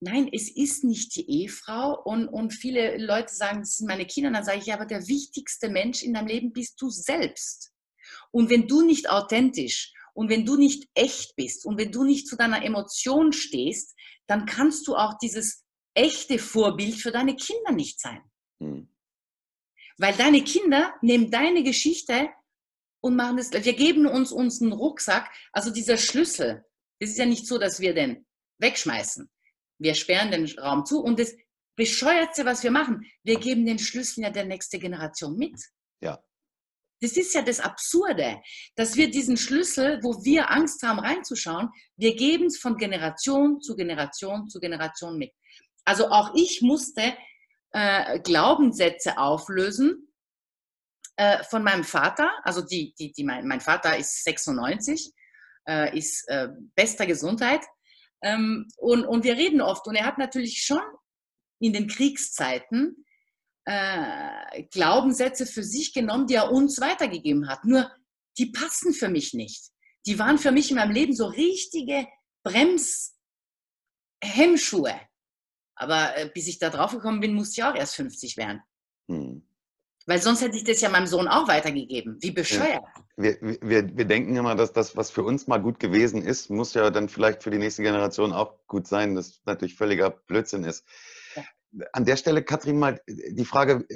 nein, 0.00 0.28
es 0.32 0.50
ist 0.54 0.84
nicht 0.84 1.14
die 1.16 1.28
Ehefrau 1.28 2.00
und, 2.02 2.28
und 2.28 2.52
viele 2.52 2.96
Leute 2.96 3.34
sagen, 3.34 3.60
das 3.60 3.76
sind 3.76 3.86
meine 3.86 4.06
Kinder. 4.06 4.30
Dann 4.30 4.44
sage 4.44 4.58
ich, 4.58 4.66
ja, 4.66 4.74
aber 4.74 4.86
der 4.86 5.06
wichtigste 5.06 5.68
Mensch 5.68 6.02
in 6.02 6.14
deinem 6.14 6.26
Leben 6.26 6.52
bist 6.52 6.80
du 6.80 6.90
selbst. 6.90 7.72
Und 8.30 8.50
wenn 8.50 8.66
du 8.66 8.82
nicht 8.82 9.08
authentisch 9.08 9.92
und 10.14 10.30
wenn 10.30 10.44
du 10.44 10.56
nicht 10.56 10.88
echt 10.94 11.36
bist 11.36 11.64
und 11.64 11.78
wenn 11.78 11.92
du 11.92 12.04
nicht 12.04 12.26
zu 12.26 12.36
deiner 12.36 12.64
Emotion 12.64 13.32
stehst, 13.32 13.94
dann 14.26 14.46
kannst 14.46 14.86
du 14.88 14.96
auch 14.96 15.14
dieses 15.18 15.64
echte 15.94 16.38
Vorbild 16.38 16.94
für 16.94 17.12
deine 17.12 17.36
Kinder 17.36 17.72
nicht 17.72 18.00
sein. 18.00 18.20
Hm. 18.60 18.88
Weil 20.00 20.14
deine 20.14 20.42
Kinder 20.42 20.94
nehmen 21.02 21.30
deine 21.30 21.62
Geschichte 21.62 22.30
und 23.02 23.16
machen 23.16 23.36
das. 23.36 23.52
Wir 23.52 23.74
geben 23.74 24.06
uns 24.06 24.32
unseren 24.32 24.72
Rucksack, 24.72 25.30
also 25.52 25.70
dieser 25.70 25.98
Schlüssel, 25.98 26.64
Es 26.98 27.10
ist 27.10 27.18
ja 27.18 27.26
nicht 27.26 27.46
so, 27.46 27.58
dass 27.58 27.80
wir 27.80 27.92
den 27.92 28.26
wegschmeißen. 28.60 29.30
Wir 29.78 29.94
sperren 29.94 30.30
den 30.30 30.46
Raum 30.58 30.86
zu 30.86 31.02
und 31.02 31.18
das 31.18 31.34
Bescheuertste, 31.76 32.46
was 32.46 32.62
wir 32.62 32.70
machen, 32.70 33.06
wir 33.24 33.38
geben 33.38 33.66
den 33.66 33.78
Schlüssel 33.78 34.24
ja 34.24 34.30
der 34.30 34.46
nächsten 34.46 34.80
Generation 34.80 35.36
mit. 35.36 35.60
Ja. 36.02 36.18
Das 37.02 37.12
ist 37.12 37.34
ja 37.34 37.42
das 37.42 37.60
Absurde, 37.60 38.40
dass 38.76 38.96
wir 38.96 39.10
diesen 39.10 39.36
Schlüssel, 39.36 40.00
wo 40.02 40.24
wir 40.24 40.50
Angst 40.50 40.82
haben 40.82 40.98
reinzuschauen, 40.98 41.68
wir 41.96 42.16
geben 42.16 42.46
es 42.46 42.58
von 42.58 42.76
Generation 42.76 43.60
zu 43.60 43.76
Generation 43.76 44.48
zu 44.48 44.60
Generation 44.60 45.18
mit. 45.18 45.32
Also 45.84 46.08
auch 46.08 46.34
ich 46.34 46.62
musste 46.62 47.14
äh, 47.72 48.20
Glaubenssätze 48.20 49.18
auflösen 49.18 50.08
äh, 51.16 51.42
von 51.44 51.62
meinem 51.62 51.84
Vater. 51.84 52.30
Also 52.42 52.62
die, 52.62 52.94
die, 52.98 53.12
die, 53.12 53.24
mein, 53.24 53.46
mein 53.46 53.60
Vater 53.60 53.96
ist 53.96 54.24
96, 54.24 55.12
äh, 55.68 55.96
ist 55.96 56.28
äh, 56.28 56.48
bester 56.74 57.06
Gesundheit. 57.06 57.64
Ähm, 58.22 58.68
und, 58.76 59.04
und 59.04 59.24
wir 59.24 59.36
reden 59.36 59.60
oft. 59.60 59.86
Und 59.86 59.96
er 59.96 60.06
hat 60.06 60.18
natürlich 60.18 60.62
schon 60.62 60.82
in 61.60 61.72
den 61.72 61.88
Kriegszeiten 61.88 63.04
äh, 63.66 64.64
Glaubenssätze 64.70 65.46
für 65.46 65.62
sich 65.62 65.92
genommen, 65.92 66.26
die 66.26 66.34
er 66.34 66.50
uns 66.50 66.80
weitergegeben 66.80 67.48
hat. 67.48 67.64
Nur 67.64 67.90
die 68.38 68.46
passen 68.46 68.94
für 68.94 69.08
mich 69.08 69.34
nicht. 69.34 69.70
Die 70.06 70.18
waren 70.18 70.38
für 70.38 70.52
mich 70.52 70.70
in 70.70 70.76
meinem 70.76 70.92
Leben 70.92 71.14
so 71.14 71.26
richtige 71.26 72.06
Bremshemmschuhe. 72.42 74.98
Aber 75.80 76.16
äh, 76.16 76.30
bis 76.32 76.46
ich 76.46 76.58
da 76.58 76.70
drauf 76.70 76.92
gekommen 76.92 77.20
bin, 77.20 77.34
musste 77.34 77.60
ich 77.60 77.64
auch 77.64 77.74
erst 77.74 77.96
50 77.96 78.36
werden. 78.36 78.62
Hm. 79.08 79.42
Weil 80.06 80.20
sonst 80.20 80.42
hätte 80.42 80.56
ich 80.56 80.64
das 80.64 80.80
ja 80.80 80.88
meinem 80.88 81.06
Sohn 81.06 81.28
auch 81.28 81.48
weitergegeben. 81.48 82.18
Wie 82.20 82.30
bescheuert. 82.30 82.82
Ja. 82.82 83.04
Wir, 83.16 83.36
wir, 83.40 83.96
wir 83.96 84.04
denken 84.04 84.36
immer, 84.36 84.54
dass 84.54 84.72
das, 84.72 84.96
was 84.96 85.10
für 85.10 85.22
uns 85.22 85.46
mal 85.46 85.58
gut 85.58 85.78
gewesen 85.78 86.22
ist, 86.22 86.50
muss 86.50 86.74
ja 86.74 86.90
dann 86.90 87.08
vielleicht 87.08 87.42
für 87.42 87.50
die 87.50 87.58
nächste 87.58 87.82
Generation 87.82 88.32
auch 88.32 88.66
gut 88.66 88.86
sein, 88.86 89.14
das 89.14 89.40
natürlich 89.44 89.76
völliger 89.76 90.10
Blödsinn 90.10 90.64
ist 90.64 90.84
an 91.92 92.04
der 92.04 92.16
Stelle, 92.16 92.42
Katrin, 92.42 92.78
mal 92.78 93.00
die 93.08 93.44
Frage, 93.44 93.86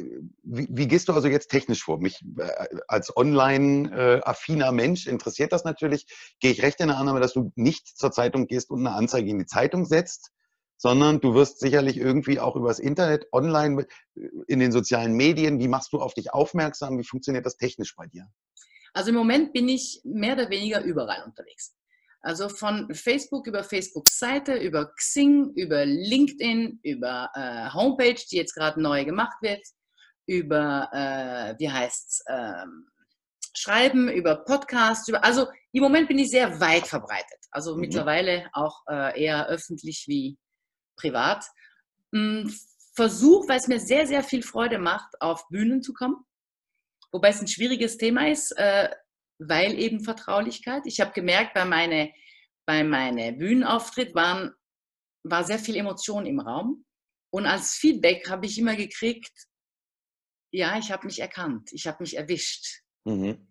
wie, 0.42 0.68
wie, 0.70 0.86
gehst 0.86 1.08
du 1.08 1.12
also 1.12 1.28
jetzt 1.28 1.50
technisch 1.50 1.82
vor? 1.82 1.98
Mich 1.98 2.24
äh, 2.38 2.48
als 2.86 3.16
online-affiner 3.16 4.72
Mensch 4.72 5.06
interessiert 5.06 5.52
das 5.52 5.64
natürlich. 5.64 6.06
Gehe 6.40 6.52
ich 6.52 6.62
recht 6.62 6.80
in 6.80 6.88
der 6.88 6.98
Annahme, 6.98 7.20
dass 7.20 7.32
du 7.32 7.52
nicht 7.56 7.86
zur 7.98 8.12
Zeitung 8.12 8.46
gehst 8.46 8.70
und 8.70 8.86
eine 8.86 8.94
Anzeige 8.94 9.30
in 9.30 9.38
die 9.38 9.46
Zeitung 9.46 9.86
setzt, 9.86 10.30
sondern 10.76 11.20
du 11.20 11.34
wirst 11.34 11.60
sicherlich 11.60 11.96
irgendwie 11.96 12.40
auch 12.40 12.56
übers 12.56 12.78
Internet, 12.78 13.26
online, 13.32 13.86
in 14.46 14.58
den 14.58 14.72
sozialen 14.72 15.14
Medien, 15.14 15.58
wie 15.58 15.68
machst 15.68 15.92
du 15.92 16.00
auf 16.00 16.14
dich 16.14 16.32
aufmerksam? 16.32 16.98
Wie 16.98 17.04
funktioniert 17.04 17.46
das 17.46 17.56
technisch 17.56 17.94
bei 17.96 18.06
dir? 18.06 18.26
Also 18.92 19.10
im 19.10 19.16
Moment 19.16 19.52
bin 19.52 19.68
ich 19.68 20.00
mehr 20.04 20.34
oder 20.34 20.50
weniger 20.50 20.82
überall 20.82 21.24
unterwegs. 21.24 21.74
Also 22.20 22.48
von 22.48 22.92
Facebook 22.94 23.46
über 23.46 23.62
Facebook-Seite, 23.62 24.54
über 24.56 24.94
Xing, 24.94 25.52
über 25.56 25.84
LinkedIn, 25.84 26.80
über 26.82 27.28
äh, 27.34 27.68
Homepage, 27.74 28.20
die 28.30 28.36
jetzt 28.36 28.54
gerade 28.54 28.80
neu 28.80 29.04
gemacht 29.04 29.36
wird, 29.42 29.60
über, 30.26 30.88
äh, 30.92 31.54
wie 31.58 31.70
heißt's, 31.70 32.24
ähm, 32.28 32.88
Schreiben, 33.56 34.08
über 34.08 34.36
Podcasts, 34.36 35.06
über, 35.08 35.22
also 35.22 35.46
im 35.72 35.82
Moment 35.82 36.08
bin 36.08 36.18
ich 36.18 36.30
sehr 36.30 36.60
weit 36.60 36.86
verbreitet. 36.86 37.38
Also 37.50 37.74
mhm. 37.74 37.82
mittlerweile 37.82 38.48
auch 38.52 38.80
äh, 38.88 39.22
eher 39.22 39.46
öffentlich 39.48 40.04
wie 40.08 40.38
privat. 40.96 41.44
Hm, 42.12 42.52
Versuch, 42.94 43.48
weil 43.48 43.58
es 43.58 43.66
mir 43.66 43.80
sehr, 43.80 44.06
sehr 44.06 44.22
viel 44.22 44.42
Freude 44.42 44.78
macht, 44.78 45.20
auf 45.20 45.48
Bühnen 45.48 45.82
zu 45.82 45.92
kommen. 45.92 46.24
Wobei 47.10 47.30
es 47.30 47.40
ein 47.40 47.48
schwieriges 47.48 47.96
Thema 47.96 48.28
ist, 48.28 48.52
äh, 48.52 48.88
weil 49.38 49.78
eben 49.78 50.00
Vertraulichkeit. 50.00 50.82
Ich 50.86 51.00
habe 51.00 51.12
gemerkt, 51.12 51.54
bei 51.54 51.64
meinem 51.64 52.10
bei 52.66 52.82
meine 52.82 53.32
Bühnenauftritt 53.32 54.14
waren, 54.14 54.54
war 55.22 55.44
sehr 55.44 55.58
viel 55.58 55.76
Emotion 55.76 56.26
im 56.26 56.40
Raum. 56.40 56.84
Und 57.30 57.46
als 57.46 57.74
Feedback 57.74 58.28
habe 58.28 58.46
ich 58.46 58.58
immer 58.58 58.76
gekriegt, 58.76 59.32
ja, 60.52 60.78
ich 60.78 60.92
habe 60.92 61.06
mich 61.06 61.20
erkannt, 61.20 61.70
ich 61.72 61.86
habe 61.86 61.98
mich 62.00 62.16
erwischt. 62.16 62.82
Mhm. 63.04 63.48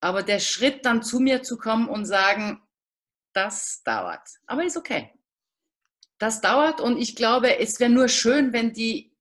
Aber 0.00 0.22
der 0.22 0.40
Schritt 0.40 0.84
dann 0.84 1.02
zu 1.02 1.20
mir 1.20 1.42
zu 1.42 1.56
kommen 1.56 1.88
und 1.88 2.04
sagen, 2.04 2.62
das 3.32 3.82
dauert. 3.84 4.28
Aber 4.46 4.64
ist 4.64 4.76
okay. 4.76 5.12
Das 6.24 6.40
dauert 6.40 6.80
und 6.80 6.96
ich 6.96 7.16
glaube, 7.16 7.58
es 7.58 7.78
wäre 7.80 7.90
nur 7.90 8.08
schön, 8.08 8.54
wenn 8.54 8.72
die 8.72 9.14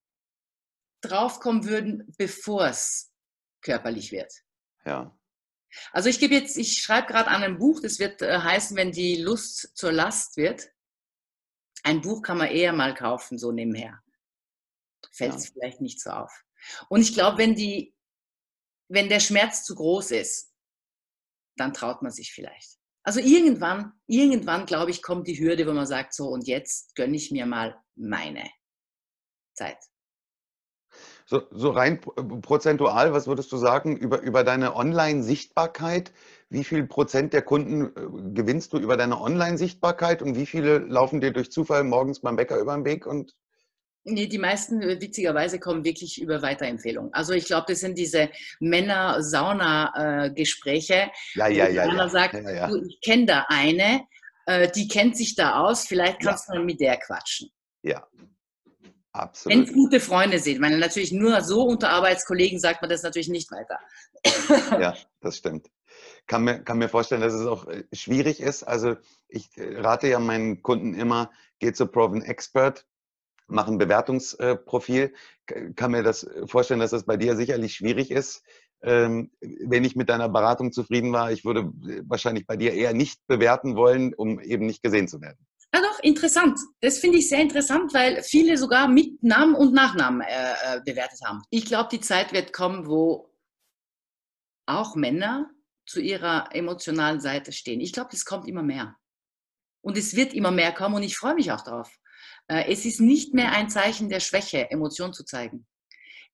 draufkommen 1.02 1.66
würden, 1.66 2.16
bevor 2.18 2.68
es 2.68 3.12
körperlich 3.60 4.14
wird. 4.14 4.32
Ja. 4.86 5.14
Also 5.92 6.08
ich 6.08 6.18
gebe 6.18 6.34
jetzt, 6.34 6.56
ich 6.58 6.82
schreibe 6.82 7.08
gerade 7.08 7.28
an 7.28 7.44
einem 7.44 7.58
Buch, 7.58 7.82
das 7.82 8.00
wird 8.00 8.22
äh, 8.22 8.40
heißen, 8.40 8.78
wenn 8.78 8.94
die 8.94 9.18
Lust 9.18 9.76
zur 9.76 9.92
Last 9.92 10.38
wird. 10.38 10.72
Ein 11.84 12.00
Buch 12.00 12.22
kann 12.22 12.38
man 12.38 12.48
eher 12.48 12.72
mal 12.72 12.94
kaufen, 12.94 13.38
so 13.38 13.52
nebenher. 13.52 14.02
Fällt 15.12 15.36
es 15.36 15.48
ja. 15.48 15.52
vielleicht 15.56 15.82
nicht 15.82 16.00
so 16.00 16.10
auf. 16.10 16.32
Und 16.88 17.02
ich 17.02 17.14
glaube, 17.14 17.38
wenn 17.38 17.54
die, 17.54 17.98
wenn 18.88 19.10
der 19.10 19.20
Schmerz 19.20 19.66
zu 19.66 19.76
groß 19.76 20.12
ist, 20.12 20.54
dann 21.58 21.74
traut 21.74 22.02
man 22.02 22.14
sich 22.14 22.32
vielleicht. 22.32 22.80
Also 23.04 23.20
irgendwann, 23.20 23.92
irgendwann, 24.08 24.66
glaube 24.66 24.92
ich, 24.92 25.02
kommt 25.02 25.28
die 25.28 25.38
Hürde, 25.38 25.68
wo 25.68 25.74
man 25.74 25.86
sagt, 25.86 26.14
so 26.14 26.30
und 26.30 26.48
jetzt 26.48 26.96
gönne 26.96 27.16
ich 27.16 27.32
mir 27.32 27.46
mal 27.46 27.76
meine 27.96 28.50
Zeit. 29.54 29.78
So, 31.26 31.42
so 31.52 31.72
rein 31.72 32.00
prozentual, 32.00 33.14
was 33.14 33.28
würdest 33.28 33.52
du 33.52 33.58
sagen 33.58 33.98
über, 33.98 34.22
über 34.22 34.44
deine 34.44 34.76
Online-Sichtbarkeit? 34.76 36.14
Wie 36.50 36.64
viel 36.64 36.86
Prozent 36.86 37.34
der 37.34 37.42
Kunden 37.42 37.86
äh, 37.86 38.34
gewinnst 38.34 38.74
du 38.74 38.78
über 38.78 38.98
deine 38.98 39.20
Online-Sichtbarkeit 39.20 40.22
und 40.22 40.36
wie 40.36 40.46
viele 40.46 40.80
laufen 40.80 41.22
dir 41.22 41.32
durch 41.32 41.52
Zufall 41.52 41.84
morgens 41.84 42.20
beim 42.20 42.36
Bäcker 42.36 42.60
über 42.60 42.76
den 42.76 42.86
Weg 42.86 43.06
und 43.06 43.36
Nee, 44.06 44.28
die 44.28 44.38
meisten 44.38 44.82
äh, 44.82 45.00
witzigerweise 45.00 45.60
kommen 45.60 45.86
wirklich 45.86 46.22
über 46.22 46.42
Weiterempfehlungen. 46.42 47.14
Also 47.14 47.32
ich 47.34 47.46
glaube, 47.46 47.68
das 47.70 47.80
sind 47.80 47.98
diese 47.98 48.30
Männer-Sauna-Gespräche. 48.60 51.10
Ja, 51.36 51.48
ja, 51.48 51.70
ja. 51.70 51.84
Einer 51.84 52.04
ja. 52.04 52.10
sagt, 52.10 52.34
ja, 52.34 52.52
ja. 52.52 52.68
Du, 52.68 52.84
ich 52.84 53.00
kenne 53.02 53.26
da 53.26 53.46
eine, 53.48 54.06
äh, 54.46 54.70
die 54.72 54.88
kennt 54.88 55.16
sich 55.16 55.36
da 55.36 55.62
aus, 55.62 55.86
vielleicht 55.86 56.22
kannst 56.22 56.50
du 56.50 56.60
mit 56.60 56.82
der 56.82 56.98
quatschen. 56.98 57.50
Ja, 57.82 58.06
Absolut. 59.14 59.56
Wenn 59.56 59.64
es 59.66 59.74
gute 59.74 60.00
Freunde 60.00 60.40
sind. 60.40 60.60
Weil 60.60 60.78
natürlich 60.80 61.12
nur 61.12 61.42
so 61.42 61.64
unter 61.64 61.92
Arbeitskollegen 61.92 62.60
sagt 62.60 62.82
man 62.82 62.90
das 62.90 63.04
natürlich 63.04 63.30
nicht 63.30 63.52
weiter. 63.52 63.80
Ja, 64.82 64.96
das 65.22 65.38
stimmt. 65.38 65.70
Kann 66.26 66.44
mir, 66.44 66.64
kann 66.64 66.80
mir 66.80 66.90
vorstellen, 66.90 67.22
dass 67.22 67.34
es 67.34 67.46
auch 67.46 67.68
äh, 67.68 67.84
schwierig 67.94 68.40
ist. 68.40 68.64
Also 68.64 68.96
ich 69.28 69.50
rate 69.58 70.08
ja 70.08 70.20
meinen 70.20 70.64
Kunden 70.64 70.96
immer, 70.96 71.32
geht 71.60 71.78
zu 71.78 71.86
Proven 71.86 72.24
Expert, 72.24 72.88
mach 73.48 73.68
ein 73.68 73.78
Bewertungsprofil. 73.78 75.14
Kann 75.76 75.92
mir 75.92 76.04
das 76.04 76.28
vorstellen, 76.46 76.80
dass 76.80 76.92
das 76.92 77.06
bei 77.06 77.18
dir 77.18 77.36
sicherlich 77.36 77.76
schwierig 77.76 78.12
ist. 78.12 78.44
Ähm, 78.82 79.32
wenn 79.40 79.86
ich 79.86 79.96
mit 79.96 80.10
deiner 80.10 80.28
Beratung 80.28 80.74
zufrieden 80.74 81.14
war, 81.14 81.32
ich 81.32 81.46
würde 81.46 81.62
äh, 81.62 82.02
wahrscheinlich 82.06 82.46
bei 82.46 82.58
dir 82.58 82.74
eher 82.74 82.94
nicht 82.94 83.26
bewerten 83.28 83.78
wollen, 83.78 84.14
um 84.14 84.42
eben 84.42 84.66
nicht 84.66 84.84
gesehen 84.84 85.08
zu 85.08 85.22
werden. 85.22 85.38
Ja, 85.74 85.82
doch, 85.82 86.00
interessant. 86.00 86.60
Das 86.82 87.00
finde 87.00 87.20
ich 87.20 87.30
sehr 87.30 87.40
interessant, 87.40 87.94
weil 87.94 88.22
viele 88.24 88.58
sogar 88.58 88.90
mit 88.90 89.24
Namen 89.24 89.56
und 89.56 89.74
Nachnamen 89.74 90.22
äh, 90.22 90.26
äh 90.76 90.82
bewertet 90.86 91.20
haben. 91.26 91.42
Ich 91.50 91.66
glaube, 91.66 91.90
die 91.92 92.02
Zeit 92.02 92.34
wird 92.34 92.52
kommen, 92.52 92.86
wo 92.86 93.34
auch 94.66 94.96
Männer 94.96 95.50
zu 95.86 96.02
ihrer 96.02 96.50
emotionalen 96.54 97.22
Seite 97.22 97.54
stehen. 97.54 97.80
Ich 97.80 97.94
glaube, 97.94 98.10
das 98.12 98.26
kommt 98.26 98.48
immer 98.48 98.64
mehr. 98.64 98.98
Und 99.82 99.98
es 99.98 100.16
wird 100.16 100.34
immer 100.34 100.52
mehr 100.52 100.74
kommen 100.74 100.96
und 100.96 101.04
ich 101.04 101.18
freue 101.18 101.36
mich 101.36 101.52
auch 101.52 101.62
darauf. 101.62 101.90
Äh, 102.54 102.72
es 102.72 102.86
ist 102.86 103.02
nicht 103.02 103.34
mehr 103.34 103.52
ein 103.52 103.70
Zeichen 103.70 104.10
der 104.10 104.20
Schwäche, 104.20 104.70
Emotion 104.70 105.12
zu 105.12 105.26
zeigen. 105.26 105.66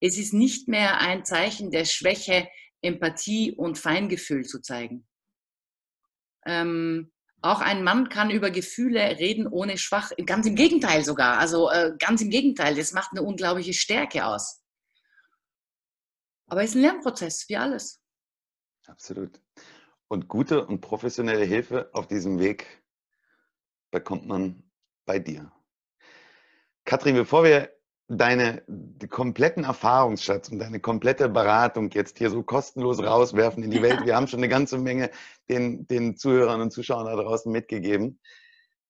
Es 0.02 0.18
ist 0.18 0.34
nicht 0.34 0.68
mehr 0.68 1.00
ein 1.00 1.24
Zeichen 1.24 1.72
der 1.72 1.86
Schwäche, 1.86 2.50
Empathie 2.82 3.54
und 3.54 3.78
Feingefühl 3.78 4.46
zu 4.46 4.62
zeigen. 4.62 5.08
Ähm, 6.46 7.12
auch 7.42 7.62
ein 7.62 7.84
Mann 7.84 8.10
kann 8.10 8.32
über 8.32 8.52
Gefühle 8.52 9.18
reden 9.18 9.48
ohne 9.48 9.78
schwach, 9.78 10.12
ganz 10.26 10.46
im 10.46 10.56
Gegenteil 10.56 11.06
sogar. 11.06 11.38
Also 11.38 11.70
äh, 11.70 11.94
ganz 11.98 12.22
im 12.22 12.30
Gegenteil, 12.30 12.76
das 12.76 12.92
macht 12.92 13.12
eine 13.12 13.24
unglaubliche 13.24 13.74
Stärke 13.74 14.26
aus. 14.26 14.62
Aber 16.48 16.64
es 16.64 16.72
ist 16.72 16.76
ein 16.76 16.82
Lernprozess, 16.82 17.48
wie 17.48 17.58
alles. 17.58 18.02
Absolut. 18.88 19.40
Und 20.10 20.28
gute 20.28 20.66
und 20.66 20.82
professionelle 20.82 21.46
Hilfe 21.46 21.90
auf 21.94 22.08
diesem 22.08 22.40
Weg 22.40 22.66
bekommt 23.92 24.26
man 24.26 24.70
bei 25.06 25.20
dir. 25.20 25.52
Katrin, 26.90 27.14
bevor 27.14 27.44
wir 27.44 27.70
deine 28.08 28.64
kompletten 29.12 29.64
Erfahrungsschatz 29.64 30.50
und 30.50 30.58
deine 30.58 30.80
komplette 30.80 31.30
Beratung 31.30 31.92
jetzt 31.92 32.18
hier 32.18 32.32
so 32.32 32.42
kostenlos 32.42 32.98
rauswerfen 32.98 33.62
in 33.62 33.70
die 33.70 33.84
Welt. 33.84 34.08
Wir 34.08 34.16
haben 34.16 34.26
schon 34.26 34.40
eine 34.40 34.50
ganze 34.50 34.80
Menge 34.80 35.12
den, 35.50 35.86
den 35.88 36.18
Zuhörern 36.18 36.62
und 36.62 36.72
Zuschauern 36.72 37.06
da 37.06 37.16
draußen 37.16 37.52
mitgegeben. 37.52 38.20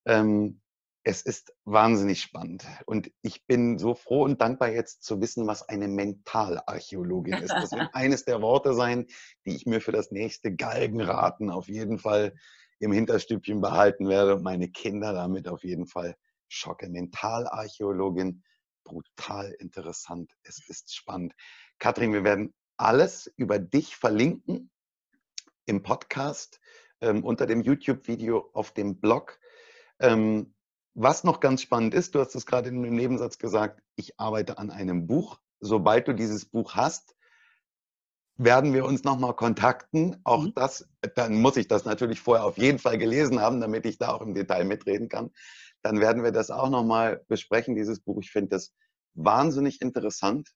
Ähm, 0.06 0.62
es 1.04 1.24
ist 1.24 1.54
wahnsinnig 1.66 2.22
spannend 2.22 2.66
und 2.86 3.12
ich 3.22 3.45
bin 3.45 3.78
so 3.78 3.95
froh 3.95 4.24
und 4.24 4.39
dankbar 4.39 4.70
jetzt 4.70 5.04
zu 5.04 5.20
wissen, 5.20 5.45
was 5.45 5.68
eine 5.68 5.89
Mentalarchäologin 5.89 7.34
ist. 7.34 7.52
Das 7.52 7.74
wird 7.74 7.89
eines 7.93 8.24
der 8.24 8.41
Worte 8.41 8.74
sein, 8.76 9.08
die 9.45 9.58
ich 9.58 9.66
mir 9.66 9.82
für 9.82 9.91
das 9.91 10.10
nächste 10.10 10.56
Galgenraten 10.56 11.50
auf 11.50 11.68
jeden 11.68 12.00
Fall 12.00 12.34
im 12.80 12.93
Hinterstübchen 12.93 13.60
behalten 13.60 14.08
werde 14.08 14.36
und 14.36 14.43
meine 14.43 14.70
Kinder 14.70 15.12
damit 15.12 15.50
auf 15.50 15.66
jeden 15.66 15.86
Fall 15.86 16.16
schocke. 16.50 16.89
Mentalarchäologin, 16.89 18.43
brutal 18.84 19.56
interessant. 19.60 20.34
Es 20.43 20.68
ist 20.68 20.93
spannend. 20.95 21.34
Katrin, 21.78 22.14
wir 22.14 22.24
werden 22.24 22.54
alles 22.78 23.32
über 23.38 23.60
dich 23.60 23.95
verlinken 23.95 24.72
im 25.66 25.84
Podcast, 25.84 26.60
ähm, 27.02 27.24
unter 27.24 27.45
dem 27.45 27.62
YouTube-Video, 27.62 28.50
auf 28.54 28.72
dem 28.72 29.00
Blog. 29.00 29.39
Ähm, 30.00 30.56
was 30.95 31.24
noch 31.24 31.39
ganz 31.39 31.62
spannend 31.62 31.93
ist, 31.93 32.16
du 32.16 32.20
hast 32.20 32.36
es 32.36 32.45
gerade 32.45 32.70
in 32.70 32.84
einem 32.84 32.95
Nebensatz 32.95 33.38
gesagt, 33.38 33.82
ich 33.95 34.20
arbeite 34.20 34.58
an 34.58 34.72
einem 34.72 35.08
Buch. 35.08 35.39
Sobald 35.60 36.08
du 36.08 36.14
dieses 36.14 36.45
Buch 36.45 36.76
hast, 36.76 37.16
werden 38.40 38.74
wir 38.74 38.86
uns 38.86 39.04
nochmal 39.04 39.36
kontakten. 39.36 40.16
Auch 40.24 40.44
mhm. 40.44 40.54
das, 40.56 40.88
dann 41.16 41.42
muss 41.42 41.58
ich 41.58 41.68
das 41.68 41.84
natürlich 41.84 42.22
vorher 42.22 42.46
auf 42.46 42.58
jeden 42.58 42.80
Fall 42.80 42.98
gelesen 42.98 43.42
haben, 43.42 43.60
damit 43.60 43.86
ich 43.86 43.98
da 43.98 44.14
auch 44.14 44.22
im 44.22 44.34
Detail 44.34 44.64
mitreden 44.64 45.10
kann. 45.10 45.32
Dann 45.82 46.00
werden 46.00 46.24
wir 46.24 46.32
das 46.32 46.50
auch 46.50 46.70
nochmal 46.70 47.24
besprechen, 47.28 47.76
dieses 47.76 48.00
Buch. 48.00 48.20
Ich 48.22 48.32
finde 48.32 48.50
das 48.50 48.74
wahnsinnig 49.14 49.82
interessant. 49.82 50.50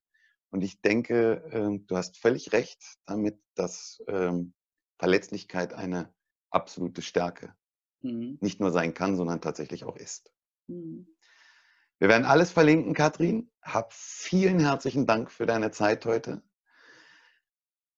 Und 0.49 0.63
ich 0.63 0.81
denke, 0.81 1.43
äh, 1.51 1.79
du 1.85 1.97
hast 1.97 2.17
völlig 2.17 2.53
recht 2.53 2.81
damit, 3.05 3.39
dass 3.55 4.01
ähm, 4.07 4.53
Verletzlichkeit 4.97 5.73
eine 5.73 6.13
absolute 6.51 7.01
Stärke 7.01 7.53
mhm. 8.01 8.37
nicht 8.39 8.61
nur 8.61 8.71
sein 8.71 8.93
kann, 8.93 9.17
sondern 9.17 9.41
tatsächlich 9.41 9.83
auch 9.83 9.97
ist. 9.97 10.31
Mhm. 10.67 11.07
Wir 11.99 12.07
werden 12.07 12.25
alles 12.25 12.51
verlinken, 12.51 12.93
Katrin. 12.93 13.51
Hab 13.61 13.91
vielen 13.93 14.59
herzlichen 14.59 15.05
Dank 15.05 15.31
für 15.31 15.45
deine 15.45 15.71
Zeit 15.71 16.05
heute. 16.05 16.43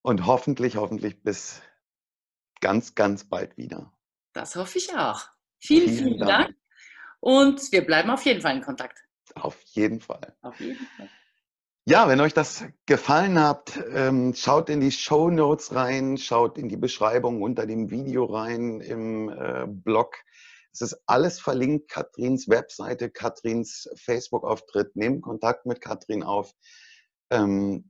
Und 0.06 0.28
hoffentlich, 0.28 0.76
hoffentlich 0.76 1.24
bis 1.24 1.64
ganz, 2.62 2.93
ganz 2.93 3.24
bald 3.24 3.58
wieder. 3.58 3.91
Das 4.34 4.56
hoffe 4.56 4.78
ich 4.78 4.95
auch. 4.95 5.24
Vielen, 5.58 5.89
vielen, 5.89 5.97
vielen 5.97 6.20
Dank. 6.20 6.30
Dank. 6.30 6.56
Und 7.22 7.72
wir 7.72 7.84
bleiben 7.84 8.12
auf 8.12 8.24
jeden 8.24 8.39
Fall 8.39 8.56
in 8.56 8.62
Kontakt. 8.62 8.99
Auf 9.34 9.60
jeden 9.64 9.99
Fall. 9.99 10.38
Auf 10.43 10.60
jeden 10.60 10.86
Fall. 10.95 11.10
Ja, 11.86 12.08
wenn 12.08 12.22
euch 12.22 12.36
das 12.36 12.66
gefallen 12.86 13.39
hat, 13.39 13.80
ähm, 13.93 14.36
schaut 14.36 14.70
in 14.70 14.80
die 14.80 14.91
Show 14.91 15.32
Notes 15.32 15.74
rein, 15.74 16.20
schaut 16.20 16.60
in 16.60 16.70
die 16.70 16.78
Beschreibung 16.78 17.41
unter 17.41 17.66
dem 17.66 17.89
Video 17.89 18.26
rein 18.26 18.82
im 18.82 19.30
äh, 19.30 19.66
Blog. 19.66 20.18
Es 20.72 20.82
ist 20.82 21.01
alles 21.08 21.39
verlinkt, 21.39 21.89
Katrins 21.89 22.47
Webseite, 22.47 23.10
Katrins 23.10 23.89
Facebook-Auftritt. 23.95 24.95
Nehmt 24.95 25.24
Kontakt 25.24 25.66
mit 25.66 25.82
Katrin 25.82 26.22
auf. 26.22 26.53
Ähm, 27.32 27.89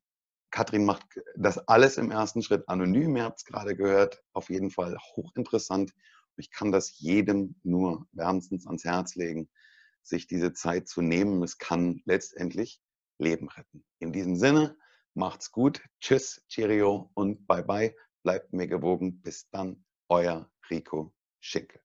Katrin 0.55 0.85
macht 0.85 1.05
das 1.35 1.57
alles 1.67 1.97
im 1.97 2.11
ersten 2.11 2.41
Schritt 2.41 2.69
anonym. 2.69 3.17
Ihr 3.17 3.25
habt 3.25 3.39
es 3.39 3.43
gerade 3.43 3.75
gehört. 3.75 4.23
Auf 4.31 4.49
jeden 4.49 4.71
Fall 4.71 4.97
hochinteressant. 5.17 5.91
Ich 6.37 6.49
kann 6.49 6.71
das 6.71 6.97
jedem 6.97 7.59
nur 7.63 8.07
wärmstens 8.13 8.65
ans 8.65 8.85
Herz 8.85 9.15
legen, 9.15 9.49
sich 10.01 10.27
diese 10.27 10.53
Zeit 10.53 10.87
zu 10.87 11.01
nehmen. 11.01 11.43
Es 11.43 11.57
kann 11.57 12.01
letztendlich 12.05 12.81
Leben 13.17 13.49
retten. 13.49 13.83
In 13.99 14.13
diesem 14.13 14.37
Sinne, 14.37 14.77
macht's 15.13 15.51
gut. 15.51 15.81
Tschüss, 15.99 16.41
Cheerio 16.47 17.11
und 17.15 17.45
bye 17.47 17.63
bye. 17.63 17.93
Bleibt 18.23 18.53
mir 18.53 18.67
gewogen. 18.67 19.21
Bis 19.21 19.49
dann, 19.49 19.83
euer 20.07 20.49
Rico 20.69 21.13
Schicke. 21.41 21.84